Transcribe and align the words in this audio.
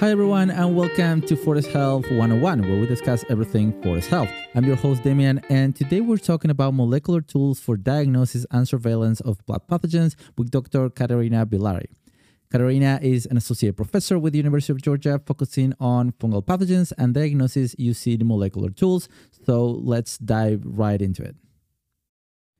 Hi, 0.00 0.10
everyone, 0.10 0.50
and 0.50 0.74
welcome 0.74 1.20
to 1.22 1.36
Forest 1.36 1.68
Health 1.68 2.10
101, 2.10 2.62
where 2.62 2.80
we 2.80 2.84
discuss 2.84 3.24
everything 3.30 3.80
forest 3.80 4.10
health. 4.10 4.28
I'm 4.56 4.64
your 4.64 4.74
host, 4.74 5.04
Demian, 5.04 5.42
and 5.48 5.74
today 5.74 6.00
we're 6.00 6.16
talking 6.16 6.50
about 6.50 6.74
molecular 6.74 7.20
tools 7.20 7.60
for 7.60 7.76
diagnosis 7.76 8.44
and 8.50 8.66
surveillance 8.66 9.20
of 9.20 9.38
blood 9.46 9.62
pathogens 9.70 10.16
with 10.36 10.50
Dr. 10.50 10.90
Caterina 10.90 11.46
Villari. 11.46 11.86
Caterina 12.50 12.98
is 13.02 13.24
an 13.26 13.36
associate 13.36 13.76
professor 13.76 14.18
with 14.18 14.32
the 14.32 14.38
University 14.38 14.72
of 14.72 14.82
Georgia, 14.82 15.20
focusing 15.24 15.72
on 15.78 16.10
fungal 16.10 16.44
pathogens 16.44 16.92
and 16.98 17.14
diagnosis 17.14 17.76
using 17.78 18.26
molecular 18.26 18.70
tools. 18.70 19.08
So 19.46 19.64
let's 19.64 20.18
dive 20.18 20.62
right 20.64 21.00
into 21.00 21.22
it. 21.22 21.36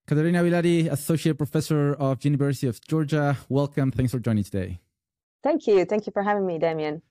Caterina 0.07 0.39
Villari, 0.39 0.89
associate 0.89 1.37
professor 1.37 1.95
of 1.95 2.25
University 2.25 2.69
of 2.69 2.81
Georgia, 2.87 3.37
welcome. 3.49 3.91
Thanks 3.91 4.13
for 4.13 4.21
joining 4.21 4.45
today. 4.45 4.79
Thank 5.43 5.67
you. 5.67 5.85
Thank 5.85 6.07
you 6.07 6.13
for 6.13 6.23
having 6.23 6.47
me, 6.47 6.61
Demian. 6.61 7.03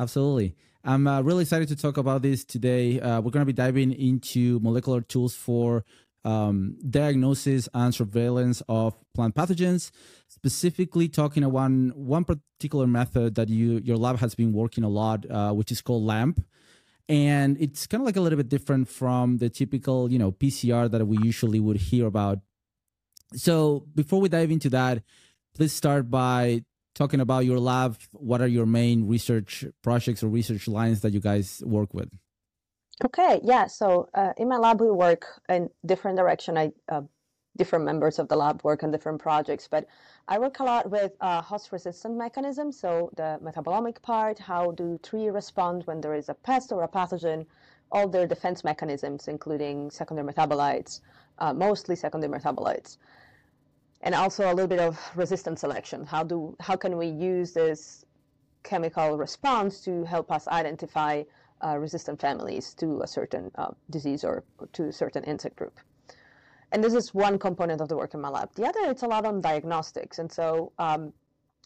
Absolutely. 0.00 0.56
I'm 0.82 1.06
uh, 1.06 1.20
really 1.20 1.42
excited 1.42 1.68
to 1.68 1.76
talk 1.76 1.98
about 1.98 2.22
this 2.22 2.42
today. 2.42 2.98
Uh, 2.98 3.20
we're 3.20 3.32
going 3.32 3.42
to 3.42 3.44
be 3.44 3.52
diving 3.52 3.92
into 3.92 4.58
molecular 4.60 5.02
tools 5.02 5.34
for 5.34 5.84
um, 6.24 6.78
diagnosis 6.88 7.68
and 7.74 7.94
surveillance 7.94 8.62
of 8.66 8.94
plant 9.12 9.34
pathogens, 9.34 9.90
specifically 10.26 11.06
talking 11.06 11.44
about 11.44 11.52
one, 11.52 11.92
one 11.94 12.24
particular 12.24 12.86
method 12.86 13.34
that 13.34 13.50
you 13.50 13.82
your 13.84 13.98
lab 13.98 14.20
has 14.20 14.34
been 14.34 14.54
working 14.54 14.82
a 14.84 14.88
lot, 14.88 15.30
uh, 15.30 15.52
which 15.52 15.70
is 15.70 15.82
called 15.82 16.04
LAMP. 16.04 16.46
And 17.06 17.60
it's 17.60 17.86
kind 17.86 18.00
of 18.00 18.06
like 18.06 18.16
a 18.16 18.22
little 18.22 18.38
bit 18.38 18.48
different 18.48 18.88
from 18.88 19.36
the 19.36 19.50
typical, 19.50 20.10
you 20.10 20.18
know, 20.18 20.32
PCR 20.32 20.90
that 20.90 21.04
we 21.04 21.18
usually 21.18 21.60
would 21.60 21.76
hear 21.76 22.06
about. 22.06 22.38
So 23.34 23.86
before 23.94 24.22
we 24.22 24.30
dive 24.30 24.50
into 24.50 24.70
that, 24.70 25.02
please 25.54 25.74
start 25.74 26.10
by 26.10 26.64
talking 26.94 27.20
about 27.20 27.44
your 27.44 27.58
lab. 27.58 27.96
What 28.12 28.40
are 28.40 28.46
your 28.46 28.66
main 28.66 29.08
research 29.08 29.64
projects 29.82 30.22
or 30.22 30.28
research 30.28 30.68
lines 30.68 31.00
that 31.00 31.12
you 31.12 31.20
guys 31.20 31.62
work 31.64 31.94
with? 31.94 32.10
Okay, 33.04 33.40
yeah. 33.42 33.66
So 33.66 34.08
uh, 34.14 34.32
in 34.36 34.48
my 34.48 34.58
lab, 34.58 34.80
we 34.80 34.90
work 34.90 35.26
in 35.48 35.70
different 35.86 36.18
direction. 36.18 36.58
I 36.58 36.72
uh, 36.88 37.02
different 37.56 37.84
members 37.84 38.18
of 38.18 38.28
the 38.28 38.36
lab 38.36 38.62
work 38.62 38.82
on 38.82 38.90
different 38.90 39.20
projects, 39.20 39.66
but 39.68 39.86
I 40.28 40.38
work 40.38 40.60
a 40.60 40.64
lot 40.64 40.90
with 40.90 41.12
uh, 41.20 41.42
host 41.42 41.72
resistant 41.72 42.16
mechanisms. 42.16 42.78
So 42.78 43.10
the 43.16 43.38
metabolomic 43.42 44.00
part, 44.02 44.38
how 44.38 44.70
do 44.72 44.98
tree 45.02 45.28
respond 45.28 45.82
when 45.86 46.00
there 46.00 46.14
is 46.14 46.28
a 46.28 46.34
pest 46.34 46.72
or 46.72 46.82
a 46.84 46.88
pathogen, 46.88 47.46
all 47.90 48.08
their 48.08 48.26
defense 48.26 48.62
mechanisms, 48.62 49.26
including 49.28 49.90
secondary 49.90 50.32
metabolites, 50.32 51.00
uh, 51.38 51.52
mostly 51.52 51.96
secondary 51.96 52.32
metabolites 52.32 52.98
and 54.02 54.14
also 54.14 54.46
a 54.46 54.54
little 54.54 54.68
bit 54.68 54.80
of 54.80 54.98
resistance 55.14 55.60
selection. 55.60 56.06
How 56.06 56.22
do 56.22 56.56
how 56.60 56.76
can 56.76 56.96
we 56.96 57.06
use 57.06 57.52
this 57.52 58.04
chemical 58.62 59.18
response 59.18 59.80
to 59.82 60.04
help 60.04 60.30
us 60.30 60.48
identify 60.48 61.22
uh, 61.64 61.76
resistant 61.78 62.20
families 62.20 62.74
to 62.74 63.00
a 63.02 63.06
certain 63.06 63.50
uh, 63.56 63.72
disease 63.90 64.24
or, 64.24 64.44
to 64.72 64.84
a 64.84 64.92
certain 64.92 65.24
insect 65.24 65.56
group? 65.56 65.78
And 66.72 66.82
this 66.84 66.94
is 66.94 67.12
one 67.12 67.38
component 67.38 67.80
of 67.80 67.88
the 67.88 67.96
work 67.96 68.14
in 68.14 68.20
my 68.20 68.28
lab. 68.28 68.54
The 68.54 68.64
other, 68.64 68.90
it's 68.90 69.02
a 69.02 69.06
lot 69.08 69.26
on 69.26 69.40
diagnostics, 69.40 70.18
and 70.18 70.30
so 70.30 70.72
um, 70.78 71.12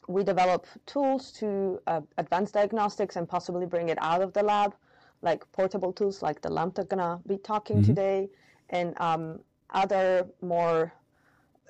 we 0.08 0.24
develop 0.24 0.66
tools 0.86 1.30
to 1.32 1.80
uh, 1.86 2.00
advance 2.16 2.50
diagnostics 2.50 3.16
and 3.16 3.28
possibly 3.28 3.66
bring 3.66 3.90
it 3.90 3.98
out 4.00 4.22
of 4.22 4.32
the 4.32 4.42
lab, 4.42 4.74
like 5.20 5.50
portable 5.52 5.92
tools 5.92 6.22
like 6.22 6.40
the 6.40 6.50
lamp 6.50 6.74
that 6.76 6.88
gonna 6.88 7.20
be 7.26 7.36
talking 7.36 7.76
mm-hmm. 7.76 7.86
today, 7.86 8.28
and 8.70 8.98
um, 8.98 9.40
other 9.70 10.26
more 10.40 10.92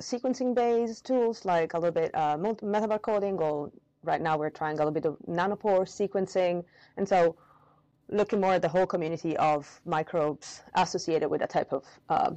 sequencing 0.00 0.54
based 0.54 1.06
tools 1.06 1.44
like 1.44 1.74
a 1.74 1.78
little 1.78 1.92
bit 1.92 2.10
uh, 2.14 2.36
metabarcoding 2.36 3.38
or 3.40 3.70
right 4.02 4.20
now 4.20 4.36
we're 4.36 4.50
trying 4.50 4.74
a 4.74 4.78
little 4.78 4.92
bit 4.92 5.06
of 5.06 5.16
nanopore 5.28 5.84
sequencing. 5.86 6.64
And 6.96 7.08
so 7.08 7.36
looking 8.08 8.40
more 8.40 8.54
at 8.54 8.62
the 8.62 8.68
whole 8.68 8.86
community 8.86 9.36
of 9.36 9.80
microbes 9.84 10.62
associated 10.74 11.28
with 11.28 11.42
a 11.42 11.46
type 11.46 11.72
of 11.72 11.84
uh, 12.08 12.32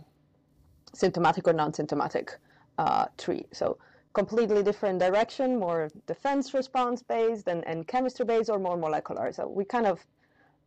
symptomatic 0.94 1.48
or 1.48 1.54
non-symptomatic 1.54 2.38
uh, 2.78 3.06
tree. 3.18 3.46
So 3.52 3.78
completely 4.14 4.64
different 4.64 5.00
direction 5.00 5.60
more 5.60 5.90
defense 6.08 6.54
response 6.54 7.04
based 7.04 7.48
and, 7.48 7.68
and 7.68 7.88
chemistry 7.88 8.26
based 8.26 8.50
or 8.50 8.60
more 8.60 8.78
molecular. 8.78 9.32
So 9.32 9.48
we 9.48 9.66
kind 9.66 9.86
of 9.86 10.06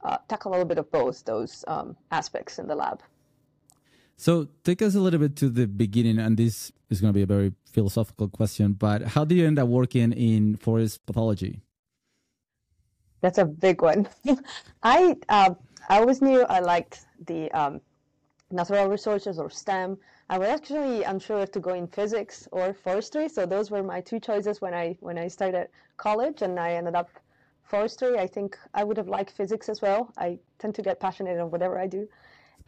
uh, 0.03 0.19
tackle 0.29 0.51
a 0.51 0.53
little 0.53 0.67
bit 0.67 0.79
of 0.79 0.91
both 0.91 1.25
those 1.25 1.65
um, 1.67 1.97
aspects 2.11 2.59
in 2.59 2.67
the 2.67 2.75
lab. 2.75 3.03
So 4.17 4.49
take 4.65 4.83
us 4.83 4.95
a 4.95 5.01
little 5.01 5.19
bit 5.19 5.35
to 5.37 5.49
the 5.49 5.67
beginning, 5.67 6.19
and 6.19 6.37
this 6.37 6.73
is 6.91 7.01
going 7.01 7.13
to 7.13 7.17
be 7.17 7.23
a 7.23 7.27
very 7.27 7.53
philosophical 7.65 8.29
question, 8.29 8.73
but 8.73 9.03
how 9.03 9.25
did 9.25 9.37
you 9.37 9.47
end 9.47 9.59
up 9.59 9.69
working 9.69 10.13
in 10.13 10.57
forest 10.57 11.05
pathology? 11.07 11.63
That's 13.21 13.39
a 13.39 13.45
big 13.45 13.83
one. 13.83 14.09
I 14.83 15.17
uh, 15.29 15.55
I 15.89 15.99
always 15.99 16.21
knew 16.23 16.43
I 16.43 16.61
liked 16.61 17.07
the 17.27 17.51
um, 17.53 17.81
natural 18.51 18.89
resources 18.89 19.39
or 19.39 19.51
STEM. 19.51 19.99
I 20.29 20.39
was 20.39 20.49
actually 20.49 21.03
unsure 21.03 21.47
to 21.47 21.61
go 21.61 21.75
in 21.75 21.87
physics 21.87 22.49
or 22.53 22.73
forestry, 22.73 23.29
so 23.29 23.47
those 23.47 23.71
were 23.71 23.83
my 23.83 24.01
two 24.01 24.21
choices 24.21 24.61
when 24.61 24.75
I 24.75 24.97
when 25.01 25.19
I 25.19 25.29
started 25.29 25.69
college, 25.97 26.43
and 26.43 26.59
I 26.59 26.73
ended 26.73 26.95
up 26.95 27.11
forestry. 27.65 28.19
I 28.19 28.27
think 28.27 28.59
I 28.75 28.85
would 28.85 28.97
have 28.97 29.09
liked 29.09 29.33
physics 29.33 29.69
as 29.69 29.83
well. 29.83 30.13
I 30.17 30.39
tend 30.59 30.75
to 30.77 30.83
get 30.83 30.99
passionate 30.99 31.39
in 31.39 31.51
whatever 31.51 31.79
I 31.79 31.87
do. 31.87 32.09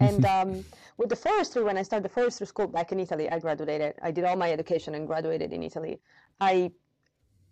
And 0.03 0.25
um, 0.37 0.65
with 0.97 1.09
the 1.09 1.17
forestry, 1.17 1.63
when 1.63 1.79
I 1.79 1.83
started 1.83 2.05
the 2.05 2.15
forestry 2.15 2.47
school 2.47 2.67
back 2.67 2.93
in 2.93 3.01
Italy, 3.01 3.31
I 3.31 3.39
graduated. 3.39 3.95
I 4.03 4.11
did 4.11 4.25
all 4.25 4.37
my 4.37 4.53
education 4.53 4.95
and 4.95 5.07
graduated 5.07 5.53
in 5.53 5.63
Italy. 5.63 6.01
I 6.41 6.73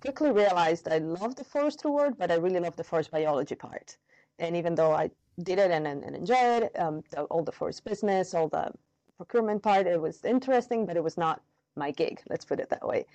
quickly 0.00 0.30
realized 0.30 0.88
I 0.88 0.98
love 0.98 1.36
the 1.36 1.44
forestry 1.44 1.90
work, 1.90 2.14
but 2.18 2.30
I 2.30 2.36
really 2.36 2.60
love 2.60 2.76
the 2.76 2.84
forest 2.84 3.10
biology 3.10 3.54
part. 3.54 3.96
And 4.38 4.56
even 4.56 4.74
though 4.74 4.92
I 4.92 5.10
did 5.42 5.58
it 5.58 5.70
and, 5.70 5.86
and, 5.86 6.02
and 6.02 6.16
enjoyed 6.16 6.64
it, 6.64 6.78
um, 6.78 7.02
the, 7.10 7.22
all 7.24 7.44
the 7.44 7.52
forest 7.52 7.84
business, 7.84 8.34
all 8.34 8.48
the 8.48 8.72
procurement 9.16 9.62
part, 9.62 9.86
it 9.86 10.00
was 10.00 10.24
interesting, 10.24 10.86
but 10.86 10.96
it 10.96 11.04
was 11.04 11.16
not 11.18 11.42
my 11.76 11.90
gig. 11.90 12.20
Let's 12.28 12.44
put 12.44 12.60
it 12.60 12.70
that 12.70 12.86
way. 12.86 13.06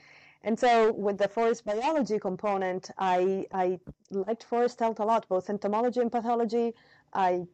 And 0.43 0.59
so 0.59 0.93
with 0.93 1.17
the 1.17 1.27
forest 1.27 1.65
biology 1.65 2.19
component, 2.19 2.91
I, 2.99 3.47
I 3.51 3.79
liked 4.11 4.43
forest 4.43 4.79
health 4.79 4.99
a 4.99 5.03
lot, 5.03 5.27
both 5.27 5.49
entomology 5.49 6.01
and 6.01 6.11
pathology. 6.11 6.73
I 7.13 7.47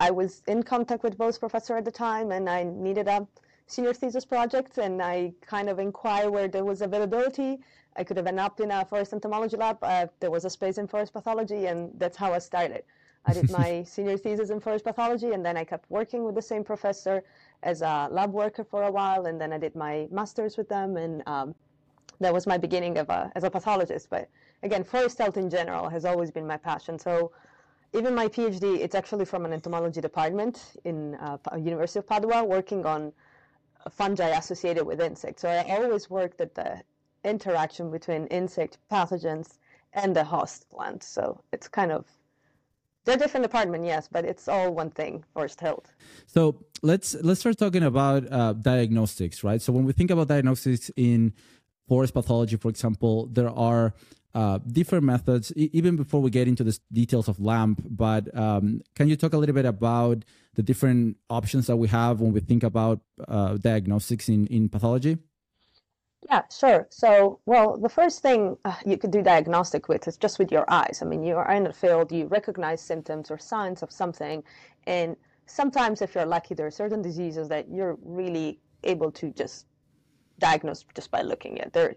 I 0.00 0.10
was 0.10 0.42
in 0.46 0.62
contact 0.62 1.02
with 1.02 1.16
both 1.16 1.38
professor 1.38 1.76
at 1.76 1.84
the 1.84 1.90
time, 1.90 2.32
and 2.32 2.48
I 2.48 2.64
needed 2.64 3.08
a 3.08 3.26
senior 3.66 3.94
thesis 3.94 4.24
project, 4.24 4.78
and 4.78 5.00
I 5.00 5.32
kind 5.40 5.68
of 5.68 5.78
inquired 5.78 6.30
where 6.30 6.48
there 6.48 6.64
was 6.64 6.82
availability. 6.82 7.60
I 7.96 8.02
could 8.04 8.16
have 8.16 8.26
ended 8.26 8.44
up 8.44 8.60
in 8.60 8.70
a 8.70 8.84
forest 8.84 9.12
entomology 9.12 9.56
lab. 9.56 9.78
Uh, 9.82 10.06
there 10.20 10.30
was 10.30 10.44
a 10.44 10.50
space 10.50 10.78
in 10.78 10.88
forest 10.88 11.12
pathology, 11.12 11.66
and 11.66 11.92
that's 11.98 12.16
how 12.16 12.32
I 12.32 12.38
started. 12.38 12.84
I 13.24 13.32
did 13.32 13.50
my 13.50 13.82
senior 13.86 14.18
thesis 14.18 14.50
in 14.50 14.60
forest 14.60 14.84
pathology, 14.84 15.32
and 15.32 15.46
then 15.46 15.56
I 15.56 15.64
kept 15.64 15.88
working 15.90 16.24
with 16.24 16.34
the 16.34 16.42
same 16.42 16.64
professor 16.64 17.22
as 17.62 17.80
a 17.80 18.08
lab 18.10 18.32
worker 18.32 18.64
for 18.64 18.82
a 18.82 18.90
while, 18.90 19.26
and 19.26 19.40
then 19.40 19.52
I 19.52 19.58
did 19.58 19.76
my 19.76 20.08
master's 20.10 20.56
with 20.56 20.68
them, 20.68 20.96
and 20.96 21.22
um, 21.26 21.54
that 22.20 22.34
was 22.34 22.46
my 22.46 22.58
beginning 22.58 22.98
of 22.98 23.08
a, 23.10 23.30
as 23.36 23.44
a 23.44 23.50
pathologist. 23.50 24.10
But 24.10 24.28
again, 24.64 24.82
forest 24.82 25.18
health 25.18 25.36
in 25.36 25.48
general 25.48 25.88
has 25.88 26.04
always 26.04 26.30
been 26.32 26.46
my 26.46 26.56
passion. 26.56 26.98
So 26.98 27.30
even 27.94 28.14
my 28.14 28.28
PhD, 28.28 28.80
it's 28.80 28.94
actually 28.94 29.24
from 29.24 29.44
an 29.44 29.52
entomology 29.52 30.00
department 30.00 30.76
in 30.84 31.14
uh, 31.14 31.38
University 31.56 32.00
of 32.00 32.06
Padua, 32.06 32.44
working 32.44 32.84
on 32.84 33.12
fungi 33.90 34.30
associated 34.30 34.84
with 34.84 35.00
insects. 35.00 35.42
So 35.42 35.48
I 35.48 35.76
always 35.76 36.10
worked 36.10 36.40
at 36.40 36.54
the 36.54 36.82
interaction 37.24 37.90
between 37.90 38.26
insect 38.26 38.78
pathogens 38.90 39.58
and 39.92 40.14
the 40.14 40.24
host 40.24 40.68
plant. 40.70 41.02
So 41.02 41.40
it's 41.52 41.68
kind 41.68 41.92
of 41.92 42.06
they're 43.04 43.18
different 43.18 43.44
department, 43.44 43.84
yes, 43.84 44.08
but 44.10 44.24
it's 44.24 44.48
all 44.48 44.72
one 44.72 44.90
thing. 44.90 45.24
Forest 45.34 45.60
health. 45.60 45.92
So 46.26 46.64
let's 46.82 47.14
let's 47.22 47.40
start 47.40 47.58
talking 47.58 47.82
about 47.82 48.30
uh, 48.32 48.54
diagnostics, 48.54 49.44
right? 49.44 49.60
So 49.60 49.72
when 49.72 49.84
we 49.84 49.92
think 49.92 50.10
about 50.10 50.28
diagnostics 50.28 50.90
in 50.96 51.34
forest 51.86 52.14
pathology, 52.14 52.56
for 52.56 52.70
example, 52.70 53.26
there 53.26 53.50
are 53.50 53.92
uh, 54.34 54.58
different 54.66 55.04
methods, 55.04 55.52
e- 55.56 55.70
even 55.72 55.96
before 55.96 56.20
we 56.20 56.30
get 56.30 56.48
into 56.48 56.64
the 56.64 56.78
details 56.92 57.28
of 57.28 57.38
LAMP. 57.40 57.82
But 57.88 58.36
um, 58.36 58.82
can 58.94 59.08
you 59.08 59.16
talk 59.16 59.32
a 59.32 59.38
little 59.38 59.54
bit 59.54 59.64
about 59.64 60.24
the 60.54 60.62
different 60.62 61.16
options 61.30 61.66
that 61.66 61.76
we 61.76 61.88
have 61.88 62.20
when 62.20 62.32
we 62.32 62.40
think 62.40 62.62
about 62.62 63.00
uh, 63.28 63.56
diagnostics 63.56 64.28
in, 64.28 64.46
in 64.48 64.68
pathology? 64.68 65.18
Yeah, 66.30 66.42
sure. 66.50 66.86
So, 66.90 67.40
well, 67.44 67.76
the 67.76 67.88
first 67.88 68.22
thing 68.22 68.56
uh, 68.64 68.74
you 68.86 68.96
could 68.96 69.10
do 69.10 69.22
diagnostic 69.22 69.88
with 69.88 70.08
is 70.08 70.16
just 70.16 70.38
with 70.38 70.50
your 70.50 70.64
eyes. 70.68 71.00
I 71.02 71.04
mean, 71.04 71.22
you 71.22 71.36
are 71.36 71.52
in 71.52 71.64
the 71.64 71.72
field, 71.72 72.10
you 72.10 72.26
recognize 72.26 72.80
symptoms 72.80 73.30
or 73.30 73.38
signs 73.38 73.82
of 73.82 73.92
something, 73.92 74.42
and 74.86 75.16
sometimes, 75.46 76.00
if 76.00 76.14
you're 76.14 76.24
lucky, 76.24 76.54
there 76.54 76.66
are 76.66 76.70
certain 76.70 77.02
diseases 77.02 77.48
that 77.50 77.68
you're 77.70 77.98
really 78.02 78.58
able 78.84 79.10
to 79.12 79.30
just 79.30 79.66
diagnose 80.38 80.84
just 80.94 81.10
by 81.10 81.20
looking 81.20 81.60
at. 81.60 81.72
There, 81.72 81.94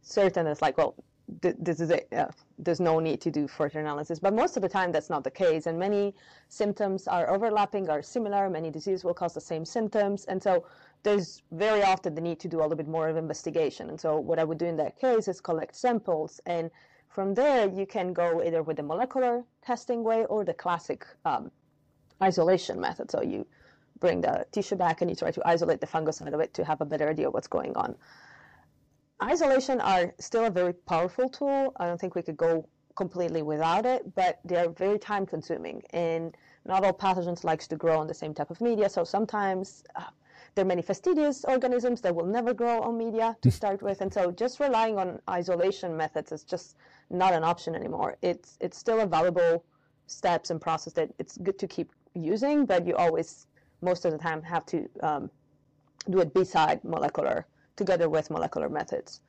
certain 0.00 0.46
it's 0.46 0.62
like, 0.62 0.78
well, 0.78 0.94
this 1.40 1.80
is 1.80 1.90
it. 1.90 2.08
Uh, 2.12 2.26
there's 2.58 2.80
no 2.80 3.00
need 3.00 3.20
to 3.20 3.30
do 3.30 3.48
further 3.48 3.80
analysis. 3.80 4.18
But 4.18 4.34
most 4.34 4.56
of 4.56 4.62
the 4.62 4.68
time, 4.68 4.92
that's 4.92 5.10
not 5.10 5.24
the 5.24 5.30
case. 5.30 5.66
And 5.66 5.78
many 5.78 6.14
symptoms 6.48 7.08
are 7.08 7.28
overlapping, 7.30 7.88
are 7.90 8.02
similar. 8.02 8.48
Many 8.48 8.70
diseases 8.70 9.04
will 9.04 9.14
cause 9.14 9.34
the 9.34 9.40
same 9.40 9.64
symptoms. 9.64 10.24
And 10.26 10.42
so 10.42 10.66
there's 11.02 11.42
very 11.52 11.82
often 11.82 12.14
the 12.14 12.20
need 12.20 12.40
to 12.40 12.48
do 12.48 12.58
a 12.58 12.62
little 12.62 12.76
bit 12.76 12.88
more 12.88 13.08
of 13.08 13.16
investigation. 13.16 13.90
And 13.90 14.00
so 14.00 14.18
what 14.18 14.38
I 14.38 14.44
would 14.44 14.58
do 14.58 14.66
in 14.66 14.76
that 14.76 14.98
case 14.98 15.28
is 15.28 15.40
collect 15.40 15.74
samples 15.76 16.40
and 16.46 16.70
From 17.08 17.34
there, 17.34 17.68
you 17.68 17.86
can 17.86 18.12
go 18.12 18.42
either 18.42 18.62
with 18.62 18.76
the 18.76 18.82
molecular 18.82 19.44
testing 19.62 20.04
way 20.04 20.26
or 20.26 20.44
the 20.44 20.52
classic 20.52 21.06
um, 21.24 21.50
isolation 22.22 22.80
method. 22.80 23.10
So 23.10 23.22
you 23.22 23.46
bring 24.00 24.20
the 24.20 24.46
tissue 24.52 24.76
back 24.76 25.00
and 25.00 25.10
you 25.10 25.16
try 25.16 25.30
to 25.30 25.42
isolate 25.48 25.80
the 25.80 25.86
fungus 25.86 26.20
out 26.20 26.34
of 26.34 26.40
it 26.40 26.52
to 26.54 26.64
have 26.64 26.82
a 26.82 26.84
better 26.84 27.08
idea 27.08 27.28
of 27.28 27.34
what's 27.34 27.48
going 27.48 27.74
on. 27.76 27.96
Isolation 29.22 29.80
are 29.80 30.14
still 30.18 30.44
a 30.44 30.50
very 30.50 30.74
powerful 30.74 31.28
tool. 31.28 31.72
I 31.76 31.86
don't 31.86 31.98
think 31.98 32.14
we 32.14 32.22
could 32.22 32.36
go 32.36 32.68
completely 32.96 33.42
without 33.42 33.86
it, 33.86 34.14
but 34.14 34.40
they're 34.44 34.68
very 34.68 34.98
time 34.98 35.24
consuming 35.24 35.82
and 35.90 36.36
not 36.66 36.84
all 36.84 36.92
pathogens 36.92 37.42
likes 37.44 37.66
to 37.68 37.76
grow 37.76 37.98
on 37.98 38.06
the 38.06 38.14
same 38.14 38.34
type 38.34 38.50
of 38.50 38.60
media. 38.60 38.88
So 38.90 39.04
sometimes 39.04 39.84
uh, 39.94 40.02
there 40.54 40.64
are 40.64 40.68
many 40.68 40.82
fastidious 40.82 41.44
organisms 41.44 42.00
that 42.02 42.14
will 42.14 42.26
never 42.26 42.52
grow 42.52 42.80
on 42.82 42.98
media 42.98 43.36
to 43.40 43.50
start 43.50 43.80
with. 43.80 44.02
And 44.02 44.12
so 44.12 44.30
just 44.32 44.60
relying 44.60 44.98
on 44.98 45.18
isolation 45.30 45.96
methods 45.96 46.32
is 46.32 46.44
just 46.44 46.76
not 47.08 47.32
an 47.32 47.44
option 47.44 47.74
anymore. 47.74 48.16
It's, 48.20 48.58
it's 48.60 48.76
still 48.76 49.00
a 49.00 49.06
valuable 49.06 49.64
steps 50.06 50.50
and 50.50 50.60
process 50.60 50.92
that 50.94 51.10
it's 51.18 51.38
good 51.38 51.58
to 51.58 51.66
keep 51.66 51.90
using, 52.14 52.66
but 52.66 52.86
you 52.86 52.94
always, 52.96 53.46
most 53.80 54.04
of 54.04 54.12
the 54.12 54.18
time, 54.18 54.42
have 54.42 54.66
to 54.66 54.88
um, 55.02 55.30
do 56.10 56.20
it 56.20 56.34
beside 56.34 56.84
molecular 56.84 57.46
together 57.76 58.08
with 58.08 58.30
molecular 58.30 58.68
methods. 58.68 59.20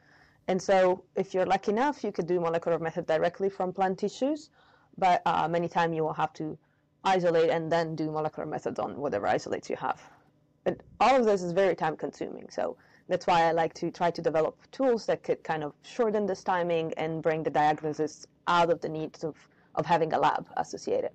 And 0.47 0.61
so 0.61 1.03
if 1.15 1.33
you're 1.33 1.45
lucky 1.45 1.71
enough, 1.71 2.03
you 2.03 2.11
could 2.11 2.27
do 2.27 2.39
molecular 2.39 2.79
method 2.79 3.05
directly 3.05 3.49
from 3.49 3.73
plant 3.73 3.99
tissues, 3.99 4.49
but 4.97 5.21
uh, 5.25 5.47
many 5.47 5.67
times 5.67 5.95
you 5.95 6.03
will 6.03 6.13
have 6.13 6.33
to 6.33 6.57
isolate 7.03 7.49
and 7.49 7.71
then 7.71 7.95
do 7.95 8.09
molecular 8.11 8.47
methods 8.47 8.79
on 8.79 8.97
whatever 8.97 9.27
isolates 9.27 9.69
you 9.69 9.75
have. 9.75 10.01
But 10.63 10.81
all 10.99 11.15
of 11.15 11.25
this 11.25 11.41
is 11.43 11.51
very 11.51 11.75
time 11.75 11.95
consuming. 11.95 12.47
So 12.49 12.77
that's 13.07 13.27
why 13.27 13.43
I 13.43 13.51
like 13.51 13.73
to 13.75 13.91
try 13.91 14.11
to 14.11 14.21
develop 14.21 14.57
tools 14.71 15.05
that 15.05 15.23
could 15.23 15.43
kind 15.43 15.63
of 15.63 15.73
shorten 15.81 16.25
this 16.25 16.43
timing 16.43 16.93
and 16.97 17.21
bring 17.21 17.43
the 17.43 17.49
diagnosis 17.49 18.25
out 18.47 18.69
of 18.69 18.81
the 18.81 18.89
needs 18.89 19.23
of, 19.23 19.35
of 19.75 19.85
having 19.85 20.13
a 20.13 20.19
lab 20.19 20.47
associated. 20.57 21.11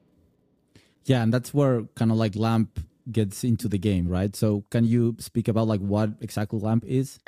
Yeah, 1.04 1.22
and 1.22 1.32
that's 1.32 1.52
where 1.52 1.82
kind 1.94 2.10
of 2.10 2.16
like 2.16 2.36
LAMP 2.36 2.78
gets 3.10 3.44
into 3.44 3.68
the 3.68 3.78
game, 3.78 4.08
right? 4.08 4.34
So 4.36 4.64
can 4.70 4.84
you 4.84 5.16
speak 5.18 5.48
about 5.48 5.66
like 5.66 5.80
what 5.80 6.10
exactly 6.20 6.58
LAMP 6.58 6.84
is? 6.86 7.18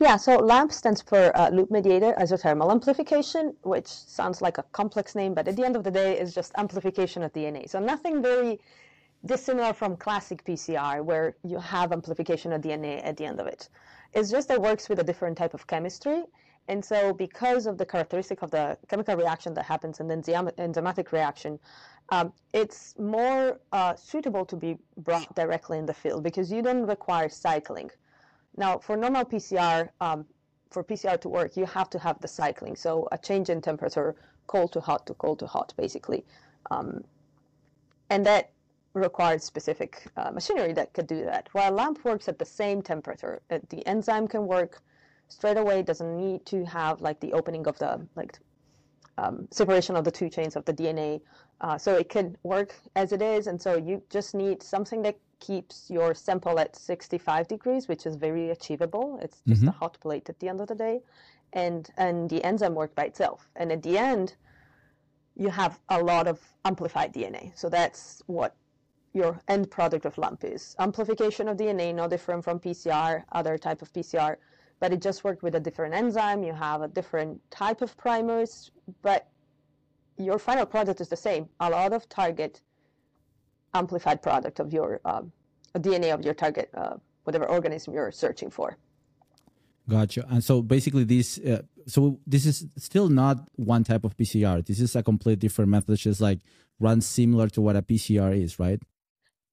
Yeah, 0.00 0.16
so 0.16 0.36
LAMP 0.36 0.70
stands 0.70 1.02
for 1.02 1.36
uh, 1.36 1.50
loop 1.50 1.72
mediated 1.72 2.14
isothermal 2.16 2.70
amplification, 2.70 3.56
which 3.62 3.88
sounds 3.88 4.40
like 4.40 4.56
a 4.56 4.62
complex 4.70 5.16
name, 5.16 5.34
but 5.34 5.48
at 5.48 5.56
the 5.56 5.64
end 5.64 5.74
of 5.74 5.82
the 5.82 5.90
day, 5.90 6.16
it's 6.18 6.32
just 6.32 6.52
amplification 6.56 7.24
of 7.24 7.32
DNA. 7.32 7.68
So 7.68 7.80
nothing 7.80 8.22
very 8.22 8.60
dissimilar 9.26 9.72
from 9.72 9.96
classic 9.96 10.44
PCR, 10.44 11.02
where 11.04 11.34
you 11.42 11.58
have 11.58 11.90
amplification 11.92 12.52
of 12.52 12.62
DNA 12.62 13.04
at 13.04 13.16
the 13.16 13.24
end 13.24 13.40
of 13.40 13.48
it. 13.48 13.68
It's 14.14 14.30
just 14.30 14.46
that 14.48 14.54
it 14.54 14.62
works 14.62 14.88
with 14.88 15.00
a 15.00 15.04
different 15.04 15.36
type 15.36 15.52
of 15.52 15.66
chemistry. 15.66 16.22
And 16.68 16.84
so 16.84 17.14
because 17.14 17.66
of 17.66 17.78
the 17.78 17.86
characteristic 17.86 18.42
of 18.42 18.50
the 18.50 18.76
chemical 18.88 19.16
reaction 19.16 19.54
that 19.54 19.64
happens 19.64 20.00
in 20.00 20.08
the 20.08 20.14
enzymatic 20.14 21.12
reaction, 21.12 21.58
um, 22.10 22.32
it's 22.52 22.98
more 22.98 23.58
uh, 23.72 23.94
suitable 23.94 24.44
to 24.44 24.56
be 24.56 24.78
brought 24.98 25.34
directly 25.34 25.78
in 25.78 25.86
the 25.86 25.94
field 25.94 26.22
because 26.22 26.52
you 26.52 26.60
don't 26.62 26.86
require 26.86 27.28
cycling. 27.30 27.90
Now, 28.56 28.78
for 28.78 28.96
normal 28.96 29.24
PCR, 29.24 29.88
um, 30.00 30.26
for 30.70 30.84
PCR 30.84 31.18
to 31.22 31.28
work, 31.28 31.56
you 31.56 31.64
have 31.64 31.88
to 31.90 31.98
have 31.98 32.20
the 32.20 32.28
cycling. 32.28 32.76
So 32.76 33.08
a 33.12 33.18
change 33.18 33.48
in 33.48 33.62
temperature, 33.62 34.14
cold 34.46 34.72
to 34.72 34.80
hot 34.80 35.06
to 35.06 35.14
cold 35.14 35.38
to 35.38 35.46
hot, 35.46 35.72
basically. 35.76 36.24
Um, 36.70 37.02
and 38.10 38.26
that 38.26 38.50
requires 38.92 39.44
specific 39.44 40.02
uh, 40.16 40.30
machinery 40.30 40.72
that 40.74 40.92
could 40.92 41.06
do 41.06 41.24
that. 41.24 41.48
While 41.52 41.72
LAMP 41.72 42.04
works 42.04 42.28
at 42.28 42.38
the 42.38 42.44
same 42.44 42.82
temperature, 42.82 43.40
uh, 43.50 43.58
the 43.70 43.86
enzyme 43.86 44.28
can 44.28 44.46
work 44.46 44.82
straight 45.28 45.56
away, 45.56 45.82
doesn't 45.82 46.16
need 46.16 46.44
to 46.46 46.64
have 46.64 47.00
like 47.00 47.20
the 47.20 47.32
opening 47.32 47.66
of 47.66 47.78
the 47.78 48.06
like 48.16 48.38
um, 49.18 49.48
separation 49.50 49.96
of 49.96 50.04
the 50.04 50.10
two 50.10 50.28
chains 50.28 50.56
of 50.56 50.64
the 50.64 50.72
DNA. 50.72 51.20
Uh, 51.60 51.76
so 51.76 51.96
it 51.96 52.08
can 52.08 52.36
work 52.44 52.74
as 52.94 53.12
it 53.12 53.20
is, 53.20 53.48
and 53.48 53.60
so 53.60 53.76
you 53.76 54.02
just 54.10 54.34
need 54.34 54.62
something 54.62 55.02
that 55.02 55.18
keeps 55.40 55.90
your 55.90 56.14
sample 56.14 56.58
at 56.58 56.76
65 56.76 57.48
degrees, 57.48 57.88
which 57.88 58.06
is 58.06 58.16
very 58.16 58.50
achievable. 58.50 59.18
It's 59.22 59.42
just 59.46 59.62
mm-hmm. 59.62 59.70
a 59.70 59.72
hot 59.72 59.98
plate 60.00 60.28
at 60.28 60.38
the 60.38 60.48
end 60.48 60.60
of 60.60 60.68
the 60.68 60.74
day, 60.74 61.00
and 61.52 61.88
and 61.96 62.30
the 62.30 62.42
enzyme 62.44 62.74
work 62.74 62.94
by 62.94 63.04
itself. 63.04 63.48
And 63.56 63.72
at 63.72 63.82
the 63.82 63.98
end, 63.98 64.36
you 65.36 65.50
have 65.50 65.78
a 65.88 66.02
lot 66.02 66.26
of 66.26 66.40
amplified 66.64 67.12
DNA. 67.12 67.56
So 67.56 67.68
that's 67.68 68.22
what 68.26 68.54
your 69.14 69.40
end 69.48 69.70
product 69.70 70.04
of 70.04 70.18
LAMP 70.18 70.44
is. 70.44 70.76
Amplification 70.78 71.48
of 71.48 71.56
DNA, 71.56 71.94
no 71.94 72.08
different 72.08 72.44
from 72.44 72.60
PCR, 72.60 73.24
other 73.32 73.56
type 73.56 73.82
of 73.82 73.92
PCR, 73.92 74.36
but 74.80 74.92
it 74.92 75.00
just 75.00 75.24
worked 75.24 75.42
with 75.42 75.54
a 75.54 75.60
different 75.60 75.94
enzyme. 75.94 76.42
You 76.42 76.52
have 76.52 76.82
a 76.82 76.88
different 76.88 77.40
type 77.50 77.82
of 77.82 77.96
primers, 77.96 78.70
but 79.02 79.28
your 80.16 80.38
final 80.38 80.66
product 80.66 81.00
is 81.00 81.08
the 81.08 81.16
same. 81.16 81.48
A 81.60 81.70
lot 81.70 81.92
of 81.92 82.08
target 82.08 82.60
amplified 83.74 84.22
product 84.22 84.60
of 84.60 84.72
your 84.72 85.00
um, 85.04 85.32
DNA 85.76 86.12
of 86.12 86.24
your 86.24 86.34
target, 86.34 86.70
uh, 86.74 86.96
whatever 87.24 87.46
organism 87.46 87.94
you're 87.94 88.12
searching 88.12 88.50
for. 88.50 88.76
Gotcha. 89.88 90.26
And 90.28 90.44
so 90.44 90.60
basically, 90.60 91.04
this 91.04 91.38
uh, 91.38 91.62
so 91.86 92.20
this 92.26 92.44
is 92.44 92.66
still 92.76 93.08
not 93.08 93.48
one 93.56 93.84
type 93.84 94.04
of 94.04 94.16
PCR. 94.16 94.64
This 94.64 94.80
is 94.80 94.94
a 94.94 95.02
completely 95.02 95.36
different 95.36 95.70
method, 95.70 95.98
just 95.98 96.20
like 96.20 96.40
runs 96.78 97.06
similar 97.06 97.48
to 97.48 97.60
what 97.60 97.76
a 97.76 97.82
PCR 97.82 98.36
is, 98.36 98.58
right? 98.58 98.80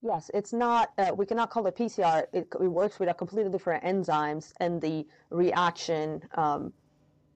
Yes, 0.06 0.30
it's 0.36 0.54
not. 0.54 0.92
Uh, 1.00 1.12
we 1.18 1.25
cannot 1.25 1.50
call 1.50 1.66
it 1.66 1.75
PCR. 1.75 2.25
It, 2.31 2.48
it, 2.62 2.68
works 2.68 3.00
with 3.00 3.10
a 3.10 3.13
completely 3.13 3.52
different 3.52 3.84
enzymes, 3.84 4.54
and 4.60 4.80
the 4.80 5.07
reaction 5.31 6.22
um, 6.36 6.72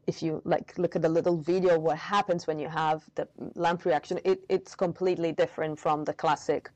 if 0.09 0.23
you 0.23 0.41
like 0.43 0.77
look 0.77 0.95
at 0.95 1.03
the 1.03 1.13
little 1.17 1.37
video 1.37 1.77
what 1.77 1.97
happens 1.97 2.47
when 2.47 2.57
you 2.57 2.67
have 2.67 3.03
the 3.15 3.27
lamp 3.63 3.85
reaction 3.85 4.19
it, 4.25 4.39
it's 4.49 4.73
completely 4.75 5.31
different 5.31 5.79
from 5.79 6.03
the 6.03 6.13
classic 6.13 6.71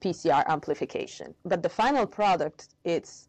pcr 0.00 0.42
amplification 0.46 1.34
but 1.44 1.60
the 1.66 1.68
final 1.68 2.06
product 2.06 2.60
it's 2.84 3.28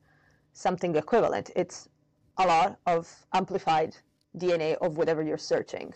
something 0.66 0.96
equivalent 0.96 1.50
it's 1.56 1.90
a 2.38 2.46
lot 2.46 2.78
of 2.86 3.04
amplified 3.34 3.92
dna 4.38 4.76
of 4.86 4.98
whatever 4.98 5.24
you're 5.24 5.46
searching 5.54 5.92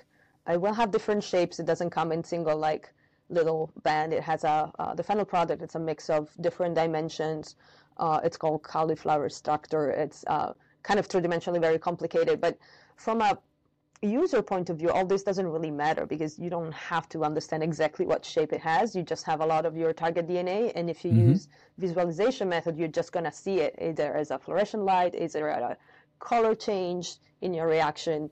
it 0.49 0.59
will 0.59 0.73
have 0.81 0.89
different 0.89 1.23
shapes 1.23 1.59
it 1.59 1.67
doesn't 1.71 1.91
come 1.91 2.11
in 2.11 2.23
single 2.23 2.57
like 2.57 2.85
little 3.29 3.71
band 3.83 4.13
it 4.13 4.23
has 4.23 4.43
a 4.43 4.71
uh, 4.79 4.93
the 4.95 5.03
final 5.03 5.25
product 5.25 5.61
it's 5.61 5.75
a 5.75 5.79
mix 5.79 6.09
of 6.09 6.29
different 6.41 6.75
dimensions 6.75 7.55
uh, 7.97 8.19
it's 8.23 8.37
called 8.37 8.63
cauliflower 8.63 9.29
structure 9.29 9.89
it's 9.89 10.23
uh, 10.27 10.53
kind 10.83 10.99
of 10.99 11.05
three-dimensionally 11.07 11.59
very 11.59 11.79
complicated 11.79 12.39
but 12.39 12.57
from 12.95 13.21
a 13.21 13.37
user 14.01 14.41
point 14.41 14.69
of 14.69 14.77
view, 14.77 14.91
all 14.91 15.05
this 15.05 15.23
doesn't 15.23 15.47
really 15.47 15.71
matter 15.71 16.05
because 16.05 16.37
you 16.37 16.49
don't 16.49 16.71
have 16.73 17.09
to 17.09 17.23
understand 17.23 17.63
exactly 17.63 18.05
what 18.05 18.23
shape 18.23 18.53
it 18.53 18.61
has. 18.61 18.95
You 18.95 19.03
just 19.03 19.25
have 19.25 19.41
a 19.41 19.45
lot 19.45 19.65
of 19.65 19.75
your 19.75 19.93
target 19.93 20.27
DNA, 20.27 20.71
and 20.75 20.89
if 20.89 21.03
you 21.03 21.11
mm-hmm. 21.11 21.29
use 21.29 21.47
visualization 21.77 22.49
method, 22.49 22.77
you're 22.77 22.87
just 22.87 23.11
gonna 23.11 23.31
see 23.31 23.59
it 23.59 23.75
either 23.81 24.13
as 24.13 24.31
a 24.31 24.37
fluorescent 24.37 24.83
light, 24.83 25.15
either 25.17 25.47
a 25.47 25.77
color 26.19 26.53
change 26.53 27.15
in 27.41 27.53
your 27.53 27.67
reaction, 27.67 28.29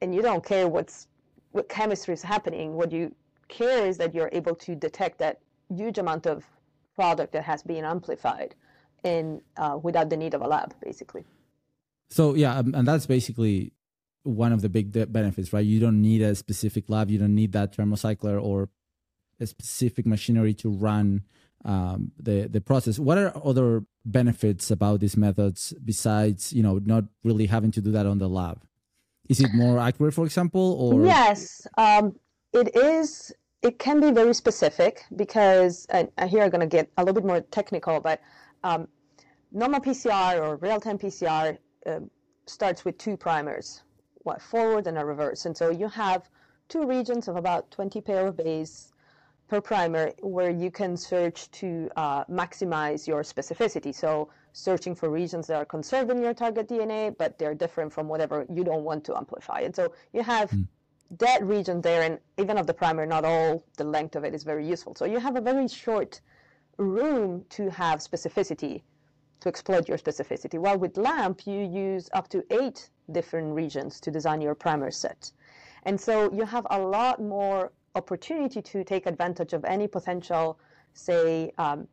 and 0.00 0.14
you 0.14 0.22
don't 0.22 0.44
care 0.44 0.68
what's 0.68 1.06
what 1.52 1.68
chemistry 1.68 2.14
is 2.14 2.22
happening. 2.22 2.74
What 2.74 2.92
you 2.92 3.14
care 3.48 3.86
is 3.86 3.98
that 3.98 4.14
you're 4.14 4.30
able 4.32 4.54
to 4.54 4.74
detect 4.74 5.18
that 5.18 5.40
huge 5.74 5.98
amount 5.98 6.26
of 6.26 6.44
product 6.94 7.32
that 7.32 7.44
has 7.44 7.62
been 7.62 7.84
amplified, 7.84 8.54
and 9.04 9.40
uh, 9.56 9.78
without 9.82 10.10
the 10.10 10.16
need 10.16 10.34
of 10.34 10.42
a 10.42 10.48
lab, 10.48 10.74
basically. 10.82 11.24
So 12.08 12.34
yeah, 12.34 12.58
um, 12.58 12.74
and 12.74 12.86
that's 12.86 13.06
basically 13.06 13.72
one 14.22 14.52
of 14.52 14.62
the 14.62 14.68
big 14.68 14.92
benefits, 15.12 15.52
right? 15.52 15.64
You 15.64 15.80
don't 15.80 16.02
need 16.02 16.22
a 16.22 16.34
specific 16.34 16.88
lab, 16.88 17.10
you 17.10 17.18
don't 17.18 17.34
need 17.34 17.52
that 17.52 17.76
thermocycler 17.76 18.42
or 18.42 18.68
a 19.40 19.46
specific 19.46 20.06
machinery 20.06 20.54
to 20.54 20.70
run 20.70 21.22
um, 21.64 22.12
the 22.18 22.48
the 22.48 22.60
process. 22.60 22.98
What 22.98 23.18
are 23.18 23.32
other 23.44 23.84
benefits 24.04 24.70
about 24.70 25.00
these 25.00 25.16
methods 25.16 25.74
besides 25.84 26.52
you 26.52 26.62
know 26.62 26.80
not 26.84 27.04
really 27.24 27.46
having 27.46 27.70
to 27.72 27.80
do 27.80 27.92
that 27.92 28.06
on 28.06 28.18
the 28.18 28.28
lab? 28.28 28.62
Is 29.28 29.40
it 29.40 29.52
more 29.52 29.78
accurate, 29.78 30.14
for 30.14 30.24
example, 30.24 30.76
or 30.80 31.04
yes, 31.04 31.66
um, 31.76 32.14
it 32.52 32.74
is. 32.76 33.32
It 33.62 33.78
can 33.78 34.00
be 34.00 34.12
very 34.12 34.34
specific 34.34 35.04
because, 35.16 35.86
and 35.90 36.08
here 36.28 36.42
I'm 36.42 36.50
going 36.50 36.60
to 36.60 36.66
get 36.66 36.88
a 36.96 37.02
little 37.02 37.14
bit 37.14 37.26
more 37.26 37.40
technical, 37.40 37.98
but 38.00 38.20
um, 38.62 38.86
normal 39.50 39.80
PCR 39.80 40.40
or 40.40 40.56
real-time 40.56 40.98
PCR 40.98 41.58
uh, 41.86 42.00
starts 42.46 42.84
with 42.84 42.96
two 42.98 43.16
primers, 43.16 43.82
what, 44.18 44.40
forward 44.40 44.86
and 44.86 44.96
a 44.96 45.04
reverse. 45.04 45.46
And 45.46 45.56
so 45.56 45.70
you 45.70 45.88
have 45.88 46.28
two 46.68 46.86
regions 46.86 47.26
of 47.28 47.36
about 47.36 47.70
20 47.70 48.00
pair 48.00 48.28
of 48.28 48.36
bays 48.36 48.92
per 49.48 49.60
primer 49.60 50.12
where 50.20 50.50
you 50.50 50.70
can 50.70 50.96
search 50.96 51.50
to 51.50 51.90
uh, 51.96 52.24
maximize 52.26 53.08
your 53.08 53.22
specificity. 53.22 53.94
So 53.94 54.28
searching 54.52 54.94
for 54.94 55.08
regions 55.08 55.46
that 55.46 55.56
are 55.56 55.64
conserved 55.64 56.10
in 56.10 56.22
your 56.22 56.34
target 56.34 56.68
DNA, 56.68 57.16
but 57.16 57.38
they're 57.38 57.54
different 57.54 57.92
from 57.92 58.08
whatever 58.08 58.46
you 58.52 58.62
don't 58.62 58.84
want 58.84 59.04
to 59.04 59.16
amplify. 59.16 59.60
And 59.60 59.74
so 59.74 59.92
you 60.12 60.22
have 60.22 60.50
mm. 60.50 60.66
That 61.10 61.42
region 61.42 61.80
there, 61.80 62.02
and 62.02 62.18
even 62.36 62.58
of 62.58 62.66
the 62.66 62.74
primer, 62.74 63.06
not 63.06 63.24
all 63.24 63.64
the 63.76 63.84
length 63.84 64.16
of 64.16 64.24
it 64.24 64.34
is 64.34 64.44
very 64.44 64.66
useful. 64.66 64.94
So 64.94 65.04
you 65.04 65.18
have 65.18 65.36
a 65.36 65.40
very 65.40 65.68
short 65.68 66.20
room 66.76 67.44
to 67.50 67.70
have 67.70 68.00
specificity 68.00 68.82
to 69.40 69.48
exploit 69.48 69.88
your 69.88 69.98
specificity. 69.98 70.58
While 70.58 70.78
with 70.78 70.96
LAMP, 70.96 71.46
you 71.46 71.60
use 71.60 72.10
up 72.12 72.28
to 72.28 72.44
eight 72.50 72.90
different 73.12 73.54
regions 73.54 74.00
to 74.00 74.10
design 74.10 74.40
your 74.40 74.54
primer 74.54 74.90
set. 74.90 75.32
And 75.84 76.00
so 76.00 76.32
you 76.32 76.44
have 76.44 76.66
a 76.70 76.78
lot 76.78 77.22
more 77.22 77.72
opportunity 77.94 78.60
to 78.60 78.84
take 78.84 79.06
advantage 79.06 79.52
of 79.52 79.64
any 79.64 79.86
potential, 79.86 80.58
say, 80.92 81.52
um, 81.58 81.86